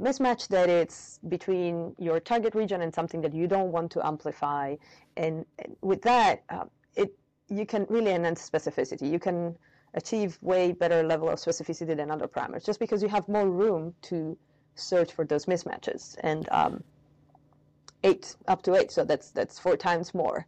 mismatch 0.00 0.48
that 0.48 0.70
it's 0.70 1.20
between 1.28 1.94
your 1.98 2.18
target 2.20 2.54
region 2.54 2.80
and 2.80 2.92
something 2.92 3.20
that 3.20 3.34
you 3.34 3.46
don't 3.46 3.70
want 3.70 3.92
to 3.92 4.04
amplify. 4.04 4.74
And, 5.16 5.44
with 5.82 6.02
that, 6.02 6.42
uh, 6.48 6.64
it 6.96 7.14
you 7.50 7.66
can 7.66 7.86
really 7.88 8.12
enhance 8.12 8.48
specificity. 8.48 9.10
You 9.10 9.18
can 9.18 9.56
achieve 9.94 10.38
way 10.40 10.72
better 10.72 11.02
level 11.02 11.28
of 11.28 11.38
specificity 11.38 11.96
than 11.96 12.10
other 12.10 12.28
parameters 12.28 12.64
just 12.64 12.78
because 12.78 13.02
you 13.02 13.08
have 13.08 13.28
more 13.28 13.50
room 13.50 13.92
to 14.02 14.38
search 14.76 15.12
for 15.12 15.24
those 15.24 15.46
mismatches. 15.46 16.16
And 16.22 16.48
um, 16.50 16.82
eight 18.04 18.36
up 18.48 18.62
to 18.62 18.74
eight, 18.76 18.90
so 18.90 19.04
that's 19.04 19.30
that's 19.30 19.58
four 19.58 19.76
times 19.76 20.14
more. 20.14 20.46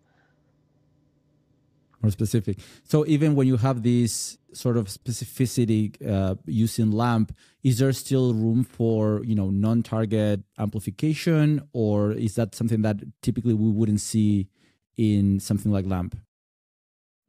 More 2.01 2.11
specific. 2.11 2.59
So 2.83 3.07
even 3.07 3.37
when 3.37 3.47
you 3.47 3.57
have 3.59 3.83
this 3.83 4.37
sort 4.53 4.77
of 4.77 4.87
specificity 4.87 5.95
uh, 6.09 6.35
using 6.47 6.91
LAMP, 6.91 7.33
is 7.63 7.79
there 7.79 7.93
still 7.93 8.35
room 8.35 8.65
for 8.65 9.23
you 9.25 9.35
know 9.35 9.51
non-target 9.51 10.43
amplification, 10.59 11.69
or 11.73 12.13
is 12.13 12.35
that 12.37 12.55
something 12.55 12.83
that 12.83 13.01
typically 13.23 13.55
we 13.55 13.71
wouldn't 13.71 14.01
see 14.01 14.49
in 14.97 15.41
something 15.41 15.73
like 15.73 15.87
LAMP? 15.87 16.17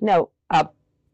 No, 0.04 0.30
uh, 0.50 0.66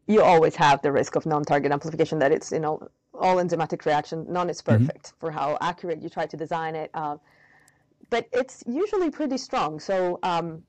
you 0.08 0.20
always 0.20 0.56
have 0.56 0.82
the 0.82 0.90
risk 0.90 1.14
of 1.14 1.24
non-target 1.24 1.70
amplification. 1.70 2.18
That 2.18 2.32
it's 2.32 2.50
you 2.50 2.58
know 2.58 2.88
all 3.14 3.36
enzymatic 3.36 3.86
reaction. 3.86 4.26
None 4.28 4.50
is 4.50 4.60
mm-hmm. 4.60 4.84
perfect 4.84 5.06
mm-hmm. 5.06 5.20
for 5.20 5.30
how 5.30 5.56
accurate 5.60 6.02
you 6.02 6.08
try 6.08 6.26
to 6.26 6.36
design 6.36 6.74
it. 6.74 6.90
Uh, 6.92 7.16
but 8.10 8.26
it's 8.32 8.64
usually 8.66 9.08
pretty 9.08 9.38
strong. 9.38 9.78
So 9.78 10.18
um, 10.24 10.64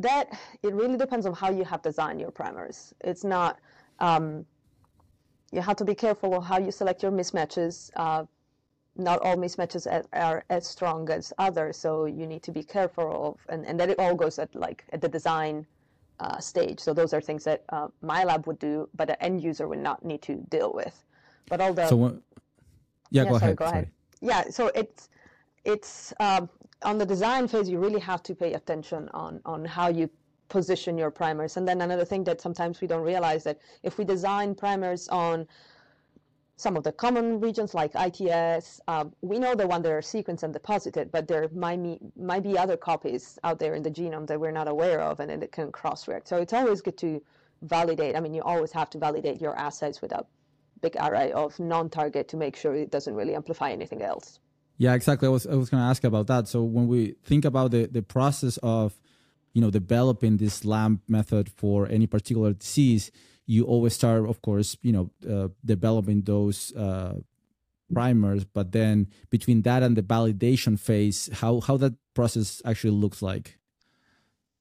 that 0.00 0.36
it 0.64 0.74
really 0.74 0.96
depends 0.96 1.24
on 1.24 1.34
how 1.34 1.50
you 1.50 1.64
have 1.64 1.82
designed 1.82 2.20
your 2.20 2.32
primers. 2.32 2.92
It's 3.00 3.22
not 3.22 3.60
um, 4.00 4.44
you 5.52 5.60
have 5.60 5.76
to 5.76 5.84
be 5.84 5.94
careful 5.94 6.34
of 6.34 6.44
how 6.44 6.58
you 6.58 6.72
select 6.72 7.02
your 7.02 7.12
mismatches. 7.12 7.90
Uh, 7.94 8.24
not 8.96 9.20
all 9.22 9.36
mismatches 9.36 9.86
are, 9.86 10.04
are, 10.12 10.44
as 10.50 10.66
strong 10.66 11.08
as 11.10 11.32
others, 11.38 11.78
so 11.78 12.06
you 12.06 12.26
need 12.26 12.42
to 12.42 12.52
be 12.52 12.62
careful 12.62 13.08
of, 13.28 13.36
and, 13.48 13.64
and 13.66 13.78
that 13.80 13.88
it 13.88 13.98
all 13.98 14.14
goes 14.14 14.38
at 14.38 14.54
like 14.54 14.84
at 14.92 15.00
the 15.00 15.08
design 15.08 15.64
uh, 16.20 16.38
stage. 16.38 16.80
So 16.80 16.92
those 16.94 17.12
are 17.12 17.20
things 17.20 17.44
that 17.44 17.64
uh, 17.70 17.88
my 18.00 18.24
lab 18.24 18.46
would 18.46 18.58
do, 18.58 18.88
but 18.94 19.10
an 19.10 19.16
end 19.20 19.42
user 19.42 19.68
would 19.68 19.78
not 19.78 20.04
need 20.04 20.22
to 20.22 20.36
deal 20.50 20.72
with. 20.72 21.04
But 21.48 21.60
all 21.60 21.74
the 21.74 21.86
so 21.88 22.20
yeah, 23.10 23.24
yeah, 23.24 23.30
go 23.30 23.38
sorry, 23.38 23.42
ahead. 23.42 23.56
Go 23.56 23.64
ahead. 23.64 23.90
Yeah, 24.20 24.48
so 24.50 24.70
it's 24.74 25.08
it's 25.64 26.12
um, 26.20 26.48
on 26.84 26.98
the 26.98 27.06
design 27.06 27.48
phase, 27.48 27.68
you 27.68 27.78
really 27.78 28.00
have 28.00 28.22
to 28.24 28.34
pay 28.34 28.54
attention 28.54 29.08
on, 29.14 29.40
on 29.44 29.64
how 29.64 29.88
you 29.88 30.08
position 30.48 30.98
your 30.98 31.10
primers. 31.10 31.56
And 31.56 31.66
then 31.66 31.80
another 31.80 32.04
thing 32.04 32.24
that 32.24 32.40
sometimes 32.40 32.80
we 32.80 32.86
don't 32.86 33.02
realize 33.02 33.44
that 33.44 33.58
if 33.82 33.98
we 33.98 34.04
design 34.04 34.54
primers 34.54 35.08
on 35.08 35.46
some 36.62 36.76
of 36.76 36.84
the 36.84 36.92
common 36.92 37.40
regions 37.40 37.74
like 37.74 37.90
ITS, 37.94 38.80
uh, 38.86 39.04
we 39.20 39.38
know 39.38 39.54
the 39.54 39.66
one 39.66 39.82
that 39.82 39.90
are 39.90 40.00
sequenced 40.00 40.44
and 40.44 40.52
deposited, 40.52 41.10
but 41.10 41.26
there 41.26 41.48
might 41.54 41.82
be, 41.82 41.98
might 42.16 42.44
be 42.44 42.56
other 42.56 42.76
copies 42.76 43.38
out 43.42 43.58
there 43.58 43.74
in 43.74 43.82
the 43.82 43.90
genome 43.90 44.26
that 44.28 44.38
we're 44.38 44.52
not 44.52 44.68
aware 44.68 45.00
of 45.00 45.18
and 45.18 45.42
it 45.42 45.50
can 45.50 45.72
cross-react. 45.72 46.28
So 46.28 46.36
it's 46.36 46.52
always 46.52 46.80
good 46.80 46.96
to 46.98 47.20
validate. 47.62 48.14
I 48.16 48.20
mean, 48.20 48.32
you 48.32 48.42
always 48.42 48.70
have 48.72 48.88
to 48.90 48.98
validate 48.98 49.40
your 49.40 49.56
assays 49.58 50.00
with 50.00 50.12
a 50.12 50.24
big 50.80 50.96
array 51.00 51.32
of 51.32 51.58
non-target 51.58 52.28
to 52.28 52.36
make 52.36 52.54
sure 52.54 52.74
it 52.74 52.92
doesn't 52.92 53.14
really 53.14 53.34
amplify 53.34 53.70
anything 53.72 54.02
else. 54.02 54.38
Yeah, 54.78 54.94
exactly. 54.94 55.26
I 55.28 55.30
was 55.30 55.46
I 55.46 55.54
was 55.54 55.68
going 55.70 55.82
to 55.82 55.88
ask 55.88 56.02
about 56.02 56.26
that. 56.28 56.48
So 56.48 56.62
when 56.62 56.88
we 56.88 57.14
think 57.22 57.44
about 57.44 57.70
the 57.70 57.86
the 57.86 58.02
process 58.02 58.56
of 58.62 58.98
you 59.52 59.60
know 59.60 59.70
developing 59.70 60.38
this 60.38 60.64
LAMP 60.64 61.02
method 61.08 61.48
for 61.48 61.86
any 61.88 62.06
particular 62.06 62.52
disease, 62.54 63.12
you 63.46 63.64
always 63.64 63.94
start, 63.94 64.28
of 64.28 64.40
course, 64.42 64.76
you 64.82 64.92
know, 64.92 65.10
uh, 65.28 65.48
developing 65.64 66.22
those 66.22 66.72
uh, 66.74 67.14
primers. 67.92 68.44
But 68.44 68.72
then 68.72 69.08
between 69.30 69.62
that 69.62 69.82
and 69.82 69.96
the 69.96 70.02
validation 70.02 70.78
phase, 70.78 71.28
how 71.32 71.60
how 71.60 71.76
that 71.78 71.94
process 72.14 72.62
actually 72.64 72.90
looks 72.90 73.22
like. 73.22 73.58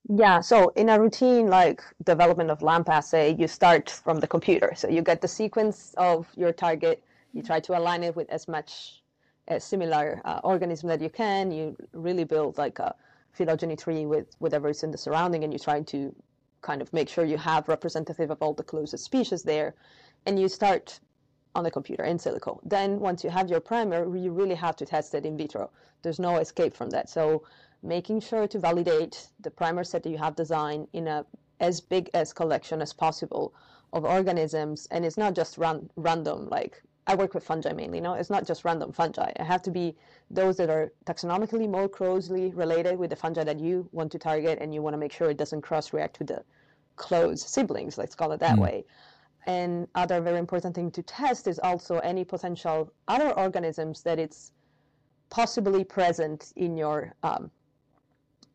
Yeah, 0.10 0.42
so 0.42 0.70
in 0.76 0.90
a 0.90 1.00
routine 1.00 1.48
like 1.48 1.84
development 2.04 2.50
of 2.50 2.62
LAMP 2.62 2.90
assay, 2.90 3.36
you 3.38 3.48
start 3.48 3.90
from 3.90 4.20
the 4.20 4.28
computer. 4.28 4.74
So 4.76 4.90
you 4.90 5.02
get 5.02 5.22
the 5.22 5.28
sequence 5.28 5.94
of 5.96 6.28
your 6.36 6.52
target, 6.52 7.04
you 7.34 7.44
try 7.44 7.60
to 7.60 7.78
align 7.78 8.04
it 8.04 8.16
with 8.16 8.30
as 8.30 8.48
much 8.48 9.04
a 9.48 9.60
similar 9.60 10.22
uh, 10.26 10.40
organism 10.44 10.90
that 10.90 11.02
you 11.02 11.10
can. 11.10 11.52
You 11.52 11.76
really 11.94 12.24
build 12.24 12.58
like 12.58 12.80
a 12.80 12.96
phylogeny 13.34 13.76
tree 13.76 14.06
with 14.06 14.28
whatever 14.40 14.70
is 14.70 14.84
in 14.84 14.92
the 14.92 14.98
surrounding, 14.98 15.44
and 15.44 15.54
you 15.54 15.60
try 15.60 15.82
to 15.82 16.16
kind 16.62 16.82
of 16.82 16.92
make 16.94 17.10
sure 17.10 17.26
you 17.26 17.38
have 17.38 17.68
representative 17.68 18.32
of 18.32 18.42
all 18.42 18.54
the 18.54 18.64
closest 18.64 19.04
species 19.04 19.44
there, 19.44 19.74
and 20.26 20.40
you 20.40 20.48
start 20.48 21.00
on 21.56 21.64
the 21.64 21.72
computer 21.72 22.04
in 22.04 22.18
silico. 22.18 22.60
Then 22.64 23.00
once 23.00 23.24
you 23.24 23.30
have 23.30 23.50
your 23.50 23.60
primer, 23.60 24.16
you 24.16 24.32
really 24.32 24.56
have 24.56 24.76
to 24.78 24.86
test 24.86 25.14
it 25.14 25.26
in 25.26 25.38
vitro. 25.38 25.70
There's 26.02 26.20
no 26.20 26.38
escape 26.38 26.76
from 26.76 26.90
that. 26.92 27.10
So 27.10 27.44
making 27.84 28.22
sure 28.22 28.48
to 28.48 28.60
validate 28.60 29.28
the 29.40 29.52
primer 29.52 29.84
set 29.84 30.04
that 30.04 30.10
you 30.10 30.18
have 30.18 30.36
designed 30.36 30.88
in 30.94 31.08
a 31.08 31.26
as 31.60 31.80
big 31.80 32.10
as 32.14 32.34
collection 32.34 32.82
as 32.82 32.92
possible 32.92 33.54
of 33.94 34.04
organisms, 34.04 34.88
and 34.92 35.06
it's 35.06 35.18
not 35.18 35.36
just 35.36 35.58
ran, 35.58 35.90
random 35.96 36.48
like 36.50 36.82
I 37.08 37.16
work 37.16 37.34
with 37.34 37.44
fungi 37.44 37.74
mainly. 37.74 37.98
You 37.98 38.04
know, 38.04 38.14
it's 38.14 38.30
not 38.30 38.46
just 38.46 38.64
random 38.64 38.92
fungi. 38.92 39.32
It 39.36 39.42
have 39.42 39.62
to 39.64 39.72
be 39.72 39.96
those 40.30 40.58
that 40.58 40.70
are 40.70 40.92
taxonomically 41.06 41.68
more 41.70 41.90
closely 41.90 42.52
related 42.52 42.98
with 42.98 43.10
the 43.10 43.16
fungi 43.16 43.44
that 43.44 43.60
you 43.60 43.90
want 43.92 44.12
to 44.12 44.20
target, 44.20 44.60
and 44.62 44.74
you 44.74 44.82
want 44.82 44.94
to 44.94 44.98
make 44.98 45.12
sure 45.12 45.30
it 45.30 45.38
doesn't 45.38 45.62
cross-react 45.62 46.20
with 46.20 46.30
the 46.30 46.44
close 46.96 47.44
siblings. 47.44 47.98
Let's 47.98 48.16
call 48.16 48.32
it 48.32 48.40
that 48.40 48.58
mm. 48.58 48.62
way. 48.62 48.86
And 49.48 49.88
other 49.96 50.22
very 50.22 50.38
important 50.38 50.76
thing 50.76 50.92
to 50.92 51.02
test 51.02 51.48
is 51.48 51.60
also 51.60 51.98
any 52.00 52.24
potential 52.24 52.94
other 53.08 53.32
organisms 53.32 54.04
that 54.04 54.20
it's 54.20 54.52
possibly 55.32 55.84
present 55.84 56.54
in 56.56 56.78
your 56.78 57.16
um, 57.24 57.50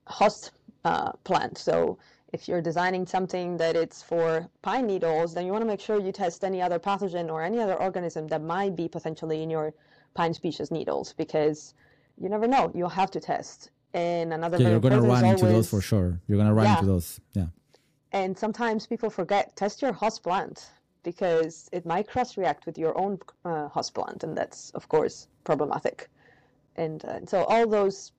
host 0.07 0.53
uh, 0.85 1.13
plant. 1.25 1.59
So 1.59 1.99
if 2.33 2.49
you're 2.49 2.63
designing 2.63 3.07
something 3.07 3.57
that 3.57 3.77
it's 3.77 4.03
for 4.03 4.49
pine 4.63 4.87
needles, 4.87 5.35
then 5.35 5.47
you 5.47 5.53
want 5.53 5.63
to 5.63 5.67
make 5.67 5.81
sure 5.81 6.01
you 6.01 6.13
test 6.13 6.45
any 6.45 6.61
other 6.61 6.79
pathogen 6.79 7.31
or 7.31 7.43
any 7.43 7.61
other 7.61 7.75
organism 7.75 8.27
that 8.29 8.43
might 8.43 8.75
be 8.75 8.89
potentially 8.89 9.43
in 9.43 9.51
your 9.51 9.73
pine 10.15 10.35
species 10.35 10.71
needles 10.71 11.13
because 11.13 11.75
you 12.19 12.29
never 12.29 12.47
know. 12.47 12.71
You'll 12.75 12.89
have 12.89 13.11
to 13.13 13.21
test. 13.21 13.71
And 13.95 14.33
another 14.33 14.59
yeah, 14.59 14.71
you're 14.71 14.81
going 14.81 14.95
to 14.95 15.01
run 15.01 15.25
into 15.25 15.47
those 15.47 15.71
for 15.71 15.81
sure. 15.81 16.21
You're 16.27 16.37
going 16.37 16.49
to 16.49 16.55
run 16.55 16.67
yeah. 16.67 16.75
into 16.75 16.87
those. 16.87 17.21
Yeah. 17.33 17.47
And 18.13 18.37
sometimes 18.37 18.87
people 18.87 19.11
forget 19.11 19.55
test 19.57 19.81
your 19.81 19.93
host 19.93 20.23
plant 20.23 20.71
because 21.03 21.69
it 21.73 21.87
might 21.87 22.09
cross 22.09 22.37
react 22.37 22.67
with 22.67 22.77
your 22.77 22.99
own 22.99 23.19
uh, 23.45 23.69
host 23.69 23.95
plant, 23.95 24.25
and 24.25 24.37
that's 24.37 24.71
of 24.71 24.89
course 24.89 25.29
problematic. 25.45 26.09
And 26.75 27.05
uh, 27.05 27.25
so 27.27 27.45
all 27.45 27.67
those 27.67 28.13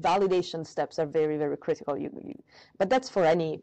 validation 0.00 0.66
steps 0.66 0.98
are 0.98 1.06
very, 1.06 1.36
very 1.36 1.56
critical. 1.56 1.96
You, 1.96 2.10
you, 2.24 2.42
but 2.78 2.90
that's 2.90 3.08
for 3.08 3.24
any 3.24 3.62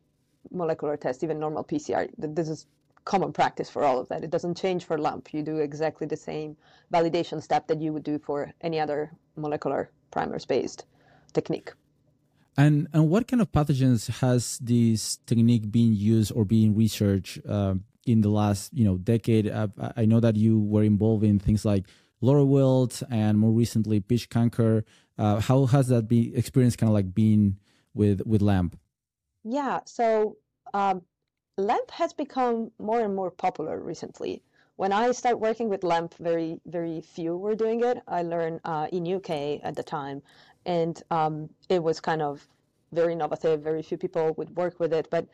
molecular 0.52 0.98
test, 0.98 1.24
even 1.24 1.40
normal 1.40 1.64
PCR. 1.64 2.10
This 2.18 2.50
is 2.50 2.68
common 3.06 3.34
practice 3.34 3.70
for 3.70 3.84
all 3.84 4.00
of 4.00 4.08
that. 4.10 4.24
It 4.24 4.30
doesn't 4.30 4.56
change 4.56 4.86
for 4.86 4.98
LAMP. 4.98 5.34
You 5.34 5.44
do 5.44 5.58
exactly 5.58 6.08
the 6.08 6.18
same 6.18 6.56
validation 6.94 7.42
step 7.42 7.68
that 7.68 7.82
you 7.82 7.94
would 7.94 8.04
do 8.04 8.20
for 8.20 8.52
any 8.62 8.80
other 8.80 9.12
molecular 9.36 9.92
primers-based 10.12 10.86
technique. 11.34 11.72
And 12.58 12.88
and 12.94 13.10
what 13.10 13.28
kind 13.28 13.42
of 13.42 13.52
pathogens 13.52 14.10
has 14.20 14.60
this 14.60 15.18
technique 15.26 15.72
been 15.72 15.96
used 15.96 16.34
or 16.36 16.44
being 16.44 16.76
researched 16.76 17.40
uh, 17.48 17.76
in 18.06 18.22
the 18.22 18.30
last 18.30 18.74
you 18.74 18.84
know 18.84 18.98
decade? 18.98 19.50
I 19.50 20.06
know 20.06 20.20
that 20.20 20.36
you 20.36 20.60
were 20.60 20.84
involved 20.84 21.24
in 21.24 21.40
things 21.40 21.64
like 21.64 21.86
laurel 22.22 22.48
wilt 22.48 23.04
and 23.10 23.38
more 23.38 23.52
recently 23.52 24.00
pitch 24.00 24.30
canker. 24.30 24.86
Uh, 25.18 25.40
how 25.40 25.66
has 25.66 25.88
that 25.88 26.08
be 26.08 26.36
experience 26.36 26.76
kind 26.76 26.90
of 26.90 26.94
like 26.94 27.14
been 27.14 27.58
with 27.94 28.22
with 28.26 28.42
LAMP? 28.42 28.78
Yeah, 29.44 29.80
so 29.86 30.38
um, 30.74 31.02
LAMP 31.58 31.92
has 31.92 32.14
become 32.14 32.72
more 32.80 33.02
and 33.02 33.16
more 33.16 33.32
popular 33.32 33.80
recently. 33.80 34.44
When 34.76 34.94
I 34.94 35.12
started 35.12 35.38
working 35.38 35.70
with 35.70 35.84
LAMP, 35.84 36.14
very 36.16 36.60
very 36.66 37.02
few 37.02 37.38
were 37.38 37.56
doing 37.56 37.84
it. 37.84 38.02
I 38.08 38.22
learned 38.24 38.62
uh, 38.64 38.88
in 38.92 39.12
UK 39.12 39.60
at 39.64 39.76
the 39.76 39.84
time, 39.84 40.22
and 40.66 41.02
um, 41.12 41.50
it 41.70 41.84
was 41.84 42.00
kind 42.00 42.22
of 42.22 42.48
very 42.92 43.14
innovative. 43.14 43.62
Very 43.62 43.82
few 43.82 43.98
people 43.98 44.34
would 44.38 44.56
work 44.56 44.80
with 44.80 44.94
it, 44.94 45.08
but 45.10 45.28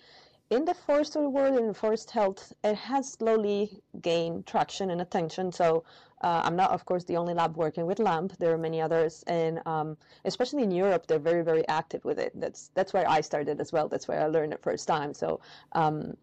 in 0.49 0.63
the 0.65 0.73
forestry 0.73 1.27
world 1.27 1.57
and 1.59 1.75
forest 1.75 2.11
health, 2.11 2.53
it 2.63 2.75
has 2.75 3.11
slowly 3.11 3.81
gained 4.01 4.45
traction 4.45 4.91
and 4.91 5.01
attention. 5.01 5.51
So 5.51 5.83
uh, 6.21 6.41
I'm 6.45 6.55
not, 6.55 6.71
of 6.71 6.85
course, 6.85 7.03
the 7.03 7.17
only 7.17 7.33
lab 7.33 7.57
working 7.57 7.85
with 7.85 7.99
LAMP. 7.99 8.37
There 8.37 8.53
are 8.53 8.57
many 8.57 8.81
others, 8.81 9.23
and 9.27 9.61
um, 9.65 9.97
especially 10.25 10.63
in 10.63 10.71
Europe, 10.71 11.05
they're 11.05 11.19
very, 11.19 11.43
very 11.43 11.67
active 11.67 12.05
with 12.05 12.17
it. 12.17 12.31
That's 12.39 12.71
that's 12.73 12.93
where 12.93 13.07
I 13.09 13.21
started 13.21 13.59
as 13.59 13.73
well. 13.73 13.87
That's 13.89 14.07
where 14.07 14.21
I 14.21 14.27
learned 14.27 14.53
it 14.53 14.61
first 14.61 14.87
time. 14.87 15.13
So. 15.13 15.39
Um, 15.73 16.15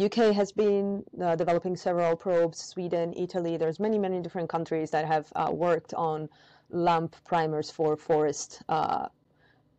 UK 0.00 0.32
has 0.34 0.52
been 0.52 1.04
uh, 1.20 1.34
developing 1.36 1.76
several 1.76 2.16
probes. 2.16 2.58
Sweden, 2.58 3.12
Italy. 3.16 3.56
There's 3.56 3.80
many, 3.80 3.98
many 3.98 4.20
different 4.20 4.48
countries 4.48 4.90
that 4.90 5.04
have 5.04 5.32
uh, 5.34 5.50
worked 5.52 5.94
on 5.94 6.28
LAMP 6.70 7.14
primers 7.24 7.70
for 7.70 7.96
forest 7.96 8.62
uh, 8.68 9.08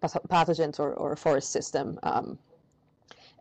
pathogens 0.02 0.80
or, 0.80 0.94
or 0.94 1.16
forest 1.16 1.52
system. 1.52 1.98
Um, 2.04 2.38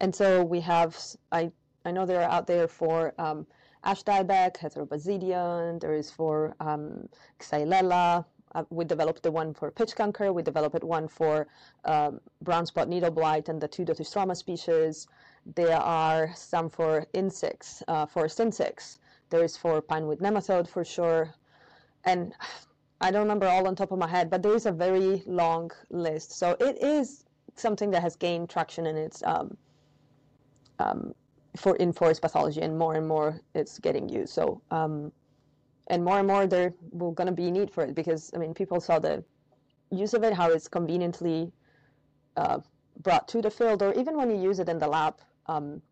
And 0.00 0.14
so 0.14 0.42
we 0.42 0.60
have, 0.60 0.98
I, 1.30 1.52
I 1.84 1.90
know 1.90 2.06
they're 2.06 2.22
out 2.22 2.46
there 2.46 2.66
for 2.66 3.12
um, 3.18 3.46
ash 3.84 4.02
dieback, 4.02 4.56
Heterobasidion, 4.56 5.80
there 5.80 5.94
is 5.94 6.10
for 6.10 6.54
um, 6.60 7.08
Xylella. 7.38 8.24
Uh, 8.54 8.64
we 8.70 8.84
developed 8.84 9.22
the 9.22 9.30
one 9.30 9.54
for 9.54 9.70
pitch 9.70 9.94
canker. 9.94 10.32
We 10.32 10.42
developed 10.42 10.82
one 10.82 11.06
for 11.06 11.46
um, 11.84 12.20
brown 12.42 12.66
spot 12.66 12.88
needle 12.88 13.10
blight 13.10 13.48
and 13.48 13.60
the 13.60 13.68
two 13.68 13.84
Dothistroma 13.84 14.36
species. 14.36 15.06
There 15.54 15.76
are 15.76 16.32
some 16.34 16.68
for 16.68 17.06
insects, 17.12 17.82
uh, 17.86 18.06
forest 18.06 18.40
insects. 18.40 18.98
There 19.28 19.44
is 19.44 19.56
for 19.56 19.80
pinewood 19.80 20.18
nematode 20.18 20.68
for 20.68 20.84
sure. 20.84 21.32
And 22.04 22.34
I 23.00 23.10
don't 23.10 23.22
remember 23.22 23.46
all 23.46 23.68
on 23.68 23.76
top 23.76 23.92
of 23.92 23.98
my 23.98 24.08
head, 24.08 24.30
but 24.30 24.42
there 24.42 24.54
is 24.54 24.66
a 24.66 24.72
very 24.72 25.22
long 25.26 25.70
list. 25.90 26.32
So 26.32 26.56
it 26.58 26.82
is 26.82 27.24
something 27.54 27.90
that 27.92 28.02
has 28.02 28.16
gained 28.16 28.50
traction 28.50 28.86
in 28.86 28.96
its 28.96 29.22
um, 29.22 29.56
um, 30.80 31.14
for 31.56 31.76
in 31.76 31.92
forest 31.92 32.22
pathology, 32.22 32.60
and 32.60 32.78
more 32.78 32.94
and 32.94 33.06
more 33.06 33.40
it's 33.54 33.78
getting 33.78 34.08
used. 34.08 34.32
So 34.32 34.60
um, 34.70 35.12
and 35.88 36.04
more 36.04 36.18
and 36.18 36.26
more 36.26 36.46
there 36.46 36.72
will 36.92 37.14
to 37.14 37.32
be 37.32 37.50
need 37.50 37.70
for 37.70 37.84
it 37.84 37.94
because 37.94 38.30
I 38.34 38.38
mean 38.38 38.54
people 38.54 38.80
saw 38.80 38.98
the 38.98 39.24
use 39.90 40.14
of 40.14 40.22
it, 40.24 40.32
how 40.32 40.50
it's 40.50 40.68
conveniently 40.68 41.52
uh, 42.36 42.60
brought 43.02 43.28
to 43.28 43.42
the 43.42 43.50
field, 43.50 43.82
or 43.82 43.92
even 43.94 44.16
when 44.16 44.30
you 44.30 44.40
use 44.40 44.58
it 44.58 44.68
in 44.68 44.78
the 44.78 44.86
lab. 44.86 45.16
Um, 45.46 45.82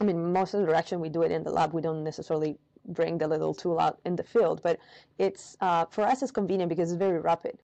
I 0.00 0.04
mean, 0.04 0.32
most 0.32 0.54
of 0.54 0.60
the 0.60 0.66
direction 0.66 1.00
we 1.00 1.10
do 1.10 1.22
it 1.22 1.30
in 1.30 1.44
the 1.44 1.50
lab, 1.50 1.72
we 1.74 1.82
don't 1.82 2.02
necessarily 2.02 2.58
bring 2.88 3.18
the 3.18 3.28
little 3.28 3.54
tool 3.54 3.78
out 3.78 4.00
in 4.04 4.16
the 4.16 4.24
field, 4.24 4.60
but 4.62 4.78
it's 5.18 5.56
uh, 5.60 5.84
for 5.90 6.02
us 6.02 6.22
it's 6.22 6.32
convenient 6.32 6.68
because 6.68 6.90
it's 6.90 6.98
very 6.98 7.20
rapid. 7.20 7.58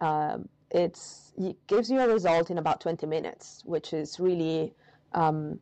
Um, 0.00 0.48
it's 0.70 1.32
it 1.36 1.56
gives 1.66 1.90
you 1.90 2.00
a 2.00 2.08
result 2.08 2.50
in 2.50 2.58
about 2.58 2.80
20 2.80 3.06
minutes, 3.06 3.62
which 3.64 3.92
is 3.92 4.18
really 4.18 4.72
um, 5.12 5.60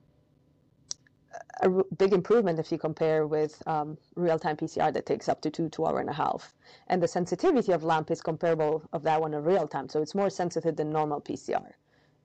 a 1.60 1.68
big 1.96 2.12
improvement 2.12 2.58
if 2.58 2.70
you 2.70 2.78
compare 2.78 3.26
with 3.26 3.62
um, 3.66 3.96
real-time 4.16 4.56
PCR 4.56 4.92
that 4.92 5.06
takes 5.06 5.28
up 5.28 5.40
to 5.42 5.50
two, 5.50 5.68
two 5.68 5.86
hour 5.86 6.00
and 6.00 6.10
a 6.10 6.12
half. 6.12 6.54
And 6.88 7.02
the 7.02 7.08
sensitivity 7.08 7.72
of 7.72 7.84
LAMP 7.84 8.10
is 8.10 8.20
comparable 8.20 8.82
of 8.92 9.02
that 9.02 9.20
one 9.20 9.34
in 9.34 9.42
real 9.42 9.66
time. 9.66 9.88
So 9.88 10.02
it's 10.02 10.14
more 10.14 10.30
sensitive 10.30 10.76
than 10.76 10.90
normal 10.90 11.20
PCR 11.20 11.72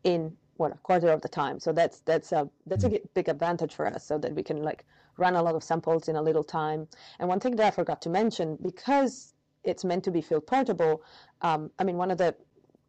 in 0.04 0.36
what 0.58 0.72
a 0.74 0.78
quarter 0.78 1.10
of 1.10 1.22
the 1.22 1.30
time. 1.30 1.60
So 1.60 1.72
that's 1.72 2.00
that's 2.02 2.32
a 2.32 2.50
that's 2.66 2.84
a 2.84 3.00
big 3.14 3.30
advantage 3.30 3.74
for 3.74 3.88
us, 3.88 4.06
so 4.06 4.18
that 4.18 4.34
we 4.34 4.44
can 4.44 4.62
like 4.62 4.86
run 5.18 5.36
a 5.36 5.42
lot 5.42 5.56
of 5.56 5.64
samples 5.64 6.10
in 6.10 6.16
a 6.16 6.22
little 6.22 6.44
time. 6.44 6.88
And 7.20 7.30
one 7.30 7.40
thing 7.40 7.56
that 7.56 7.66
I 7.68 7.72
forgot 7.72 8.02
to 8.04 8.10
mention, 8.10 8.58
because 8.62 9.34
it's 9.64 9.84
meant 9.86 10.04
to 10.06 10.12
be 10.12 10.22
field 10.22 10.48
portable, 10.48 11.02
um, 11.42 11.72
I 11.80 11.84
mean 11.84 11.98
one 11.98 12.12
of 12.12 12.18
the 12.18 12.36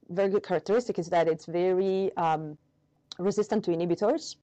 very 0.08 0.28
good 0.28 0.42
characteristic 0.42 0.98
is 0.98 1.08
that 1.10 1.28
it's 1.28 1.46
very 1.46 2.10
um, 2.16 2.58
resistant 3.18 3.64
to 3.64 3.70
inhibitors. 3.70 4.36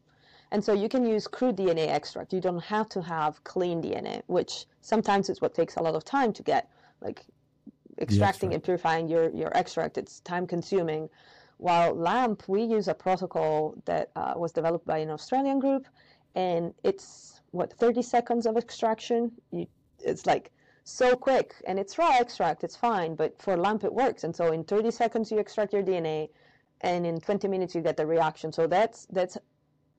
And 0.51 0.63
so 0.63 0.73
you 0.73 0.87
can 0.87 1.05
use 1.05 1.27
crude 1.27 1.57
DNA 1.57 1.89
extract. 1.89 2.31
You 2.33 2.39
don't 2.39 2.63
have 2.63 2.87
to 2.89 3.01
have 3.01 3.43
clean 3.43 3.81
DNA, 3.81 4.21
which 4.27 4.65
sometimes 4.81 5.29
is 5.29 5.41
what 5.41 5.53
takes 5.53 5.75
a 5.75 5.83
lot 5.83 5.95
of 5.95 6.05
time 6.05 6.31
to 6.33 6.43
get, 6.43 6.69
like 7.01 7.25
extracting 7.99 8.53
and 8.53 8.63
purifying 8.63 9.07
your, 9.09 9.29
your 9.31 9.55
extract. 9.57 9.97
It's 9.97 10.21
time 10.21 10.47
consuming. 10.47 11.09
While 11.57 11.95
LAMP, 11.95 12.43
we 12.47 12.63
use 12.63 12.87
a 12.87 12.93
protocol 12.93 13.75
that 13.85 14.11
uh, 14.15 14.33
was 14.35 14.51
developed 14.51 14.85
by 14.85 14.99
an 14.99 15.09
Australian 15.09 15.59
group, 15.59 15.87
and 16.35 16.73
it's 16.83 17.41
what 17.51 17.73
30 17.73 18.01
seconds 18.03 18.45
of 18.45 18.57
extraction. 18.57 19.31
You, 19.51 19.67
it's 19.99 20.25
like 20.25 20.51
so 20.83 21.15
quick, 21.15 21.55
and 21.65 21.79
it's 21.79 21.97
raw 21.97 22.17
extract. 22.19 22.63
It's 22.63 22.75
fine, 22.75 23.15
but 23.15 23.41
for 23.41 23.57
LAMP 23.57 23.83
it 23.83 23.93
works. 23.93 24.23
And 24.23 24.35
so 24.35 24.51
in 24.51 24.63
30 24.63 24.91
seconds 24.91 25.31
you 25.31 25.39
extract 25.39 25.73
your 25.73 25.83
DNA, 25.83 26.29
and 26.81 27.05
in 27.05 27.19
20 27.19 27.47
minutes 27.47 27.73
you 27.73 27.81
get 27.81 27.97
the 27.97 28.05
reaction. 28.05 28.53
So 28.53 28.67
that's 28.67 29.07
that's 29.07 29.37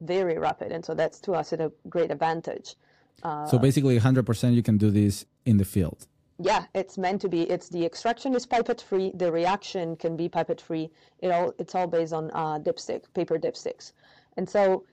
very 0.01 0.39
rapid, 0.39 0.73
and 0.73 0.85
so 0.85 0.95
that's 0.95 1.21
to 1.21 1.33
us 1.33 1.53
a 1.53 1.73
great 1.89 2.11
advantage. 2.11 2.77
Uh, 3.23 3.47
so 3.47 3.59
basically, 3.59 3.99
100% 3.99 4.55
you 4.55 4.63
can 4.63 4.79
do 4.79 4.91
this 4.91 5.27
in 5.45 5.57
the 5.57 5.65
field. 5.65 6.07
Yeah, 6.41 6.67
it's 6.75 6.97
meant 6.97 7.21
to 7.23 7.29
be. 7.29 7.43
It's 7.51 7.69
the 7.69 7.85
extraction 7.85 8.35
is 8.35 8.47
pipette 8.47 8.81
free. 8.81 9.11
The 9.15 9.33
reaction 9.33 9.97
can 9.97 10.17
be 10.17 10.29
pipette 10.29 10.61
free. 10.61 10.91
It 11.19 11.33
all 11.33 11.53
it's 11.59 11.75
all 11.75 11.89
based 11.89 12.13
on 12.13 12.31
uh, 12.33 12.61
dipstick, 12.61 13.03
paper 13.13 13.39
dipsticks, 13.39 13.93
and 14.37 14.49
so 14.49 14.85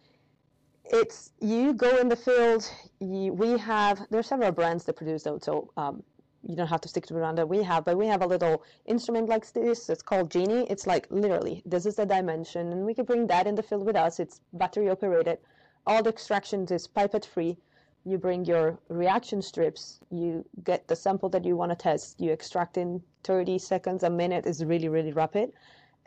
it's 0.85 1.31
you 1.41 1.73
go 1.73 1.97
in 1.97 2.09
the 2.09 2.15
field. 2.15 2.67
You, 2.99 3.31
we 3.33 3.59
have 3.59 4.07
there's 4.09 4.25
several 4.25 4.51
brands 4.51 4.85
that 4.85 4.95
produce 4.95 5.21
those. 5.21 5.43
So 5.43 5.69
um, 5.77 6.01
you 6.47 6.55
don't 6.55 6.67
have 6.67 6.81
to 6.81 6.87
stick 6.87 7.05
to 7.07 7.13
the 7.13 7.19
brand 7.19 7.37
that 7.37 7.49
we 7.49 7.63
have, 7.63 7.85
but 7.85 7.97
we 7.97 8.05
have 8.07 8.21
a 8.21 8.27
little 8.27 8.63
instrument 8.85 9.27
like 9.27 9.51
this. 9.53 9.89
It's 9.89 10.03
called 10.03 10.29
Genie. 10.29 10.67
It's 10.69 10.85
like 10.85 11.07
literally, 11.09 11.63
this 11.65 11.85
is 11.85 11.95
the 11.95 12.05
dimension, 12.05 12.71
and 12.71 12.85
we 12.85 12.93
can 12.93 13.05
bring 13.05 13.27
that 13.27 13.47
in 13.47 13.55
the 13.55 13.63
field 13.63 13.85
with 13.85 13.95
us. 13.95 14.19
It's 14.19 14.41
battery 14.53 14.89
operated. 14.89 15.39
All 15.87 16.03
the 16.03 16.09
extractions 16.09 16.71
is 16.71 16.87
pipette 16.87 17.25
free. 17.25 17.57
You 18.03 18.19
bring 18.19 18.45
your 18.45 18.77
reaction 18.89 19.41
strips. 19.41 19.99
You 20.11 20.45
get 20.63 20.87
the 20.87 20.95
sample 20.95 21.29
that 21.29 21.43
you 21.43 21.55
want 21.55 21.71
to 21.71 21.75
test. 21.75 22.21
You 22.21 22.31
extract 22.31 22.77
in 22.77 23.01
30 23.23 23.57
seconds, 23.57 24.03
a 24.03 24.09
minute 24.09 24.45
is 24.45 24.63
really, 24.63 24.89
really 24.89 25.13
rapid. 25.13 25.51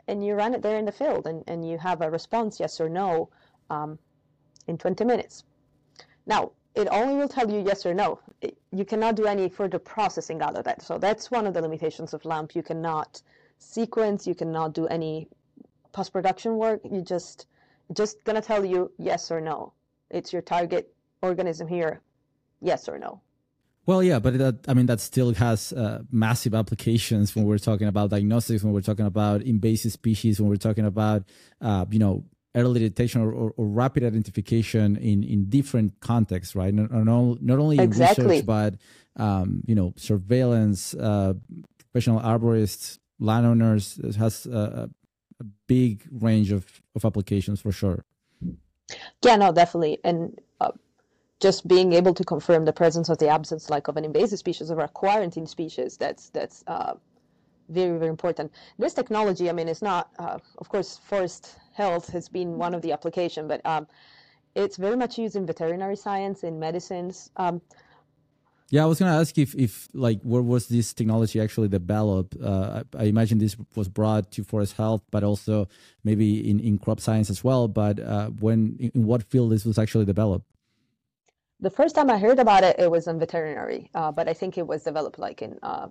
And 0.07 0.25
you 0.25 0.35
run 0.35 0.53
it 0.53 0.61
there 0.61 0.77
in 0.77 0.85
the 0.85 0.91
field, 0.93 1.27
and, 1.27 1.43
and 1.47 1.67
you 1.69 1.77
have 1.77 2.01
a 2.01 2.09
response, 2.09 2.59
yes 2.59 2.79
or 2.79 2.87
no, 2.87 3.29
um, 3.69 3.99
in 4.67 4.77
20 4.77 5.03
minutes. 5.03 5.43
Now, 6.25 6.51
it 6.79 6.87
only 6.91 7.15
will 7.15 7.27
tell 7.27 7.49
you 7.51 7.59
yes 7.59 7.85
or 7.85 7.93
no. 7.93 8.19
It, 8.41 8.57
you 8.71 8.85
cannot 8.85 9.15
do 9.15 9.25
any 9.25 9.49
further 9.49 9.79
processing 9.79 10.41
out 10.41 10.55
of 10.57 10.63
that. 10.63 10.81
So 10.81 10.97
that's 10.97 11.29
one 11.29 11.45
of 11.45 11.53
the 11.53 11.61
limitations 11.61 12.13
of 12.13 12.23
LAMP. 12.25 12.55
You 12.55 12.63
cannot 12.63 13.21
sequence, 13.57 14.25
you 14.25 14.35
cannot 14.35 14.73
do 14.73 14.87
any 14.87 15.27
post-production 15.91 16.57
work. 16.57 16.81
You 16.89 17.01
just 17.01 17.47
just 17.93 18.23
gonna 18.23 18.41
tell 18.41 18.63
you 18.63 18.91
yes 18.97 19.31
or 19.31 19.41
no. 19.41 19.73
It's 20.09 20.31
your 20.31 20.41
target 20.41 20.93
organism 21.21 21.67
here, 21.67 22.01
yes 22.61 22.87
or 22.87 22.97
no. 22.99 23.21
Well, 23.85 24.03
yeah, 24.03 24.19
but 24.19 24.37
that 24.37 24.55
I 24.67 24.73
mean 24.75 24.85
that 24.85 24.99
still 24.99 25.33
has 25.33 25.73
uh, 25.73 26.03
massive 26.11 26.53
applications 26.53 27.35
when 27.35 27.45
we're 27.45 27.57
talking 27.57 27.87
about 27.87 28.11
diagnostics, 28.11 28.63
when 28.63 28.71
we're 28.71 28.81
talking 28.81 29.07
about 29.07 29.41
invasive 29.41 29.91
species, 29.91 30.39
when 30.39 30.49
we're 30.49 30.57
talking 30.57 30.85
about 30.85 31.23
uh, 31.59 31.85
you 31.89 31.99
know 31.99 32.23
early 32.59 32.79
detection 32.79 33.21
or, 33.21 33.31
or, 33.31 33.53
or, 33.57 33.67
rapid 33.67 34.03
identification 34.03 34.95
in, 34.97 35.23
in 35.23 35.49
different 35.49 35.99
contexts, 35.99 36.55
right? 36.55 36.73
Not, 36.73 36.91
not, 36.91 37.59
only 37.59 37.79
exactly. 37.79 38.23
in 38.23 38.29
research, 38.29 38.45
but 38.45 38.75
um, 39.15 39.61
you 39.65 39.75
know, 39.75 39.93
surveillance, 39.97 40.93
uh, 40.93 41.33
professional 41.77 42.19
arborists, 42.21 42.99
landowners 43.19 43.99
has 44.17 44.45
a, 44.45 44.89
a, 45.39 45.43
big 45.67 46.05
range 46.11 46.51
of, 46.51 46.65
of 46.95 47.05
applications 47.05 47.61
for 47.61 47.71
sure. 47.71 48.03
Yeah, 49.23 49.35
no, 49.35 49.53
definitely, 49.53 49.99
and 50.03 50.37
uh, 50.59 50.71
just 51.39 51.67
being 51.67 51.93
able 51.93 52.13
to 52.13 52.23
confirm 52.23 52.65
the 52.65 52.73
presence 52.73 53.09
or 53.09 53.15
the 53.15 53.29
absence, 53.29 53.69
like 53.69 53.87
of 53.87 53.95
an 53.97 54.03
invasive 54.03 54.39
species 54.39 54.71
or 54.71 54.79
a 54.81 54.87
quarantine 54.87 55.47
species, 55.47 55.95
that's 55.95 56.29
that's 56.29 56.63
uh, 56.67 56.93
very 57.69 57.97
very 57.97 58.09
important. 58.09 58.51
This 58.77 58.93
technology, 58.93 59.49
I 59.49 59.53
mean, 59.53 59.67
it's 59.67 59.81
not, 59.81 60.09
uh, 60.19 60.39
of 60.57 60.69
course, 60.69 60.97
forest 60.97 61.55
health 61.79 62.09
has 62.09 62.27
been 62.27 62.57
one 62.65 62.73
of 62.75 62.81
the 62.81 62.91
application, 62.91 63.47
but 63.47 63.59
um, 63.65 63.87
it's 64.53 64.77
very 64.77 64.97
much 65.03 65.17
used 65.17 65.35
in 65.35 65.45
veterinary 65.45 65.95
science, 65.95 66.43
in 66.43 66.59
medicines. 66.59 67.31
Um, 67.37 67.61
yeah, 68.69 68.83
I 68.83 68.85
was 68.85 68.99
going 68.99 69.11
to 69.11 69.17
ask 69.17 69.35
if, 69.37 69.55
if 69.55 69.87
like, 69.93 70.19
where 70.21 70.43
was 70.43 70.67
this 70.67 70.93
technology 70.93 71.41
actually 71.41 71.69
developed? 71.69 72.35
Uh, 72.39 72.83
I, 72.97 73.03
I, 73.03 73.05
imagine 73.05 73.39
this 73.39 73.55
was 73.75 73.87
brought 73.87 74.29
to 74.33 74.43
forest 74.43 74.73
health, 74.77 75.01
but 75.09 75.23
also 75.23 75.67
maybe 76.03 76.47
in, 76.47 76.59
in 76.59 76.77
crop 76.77 76.99
science 76.99 77.31
as 77.31 77.43
well. 77.43 77.67
But 77.67 77.99
uh, 77.99 78.27
when, 78.45 78.77
in 78.93 79.05
what 79.05 79.23
field 79.23 79.51
this 79.51 79.65
was 79.65 79.79
actually 79.79 80.05
developed? 80.05 80.45
The 81.61 81.71
first 81.71 81.95
time 81.95 82.09
I 82.09 82.17
heard 82.19 82.39
about 82.39 82.63
it, 82.63 82.75
it 82.77 82.91
was 82.91 83.07
in 83.07 83.17
veterinary, 83.19 83.89
uh, 83.95 84.11
but 84.11 84.29
I 84.29 84.33
think 84.33 84.57
it 84.57 84.67
was 84.67 84.83
developed 84.83 85.17
like 85.17 85.41
in 85.41 85.57
uh, 85.63 85.87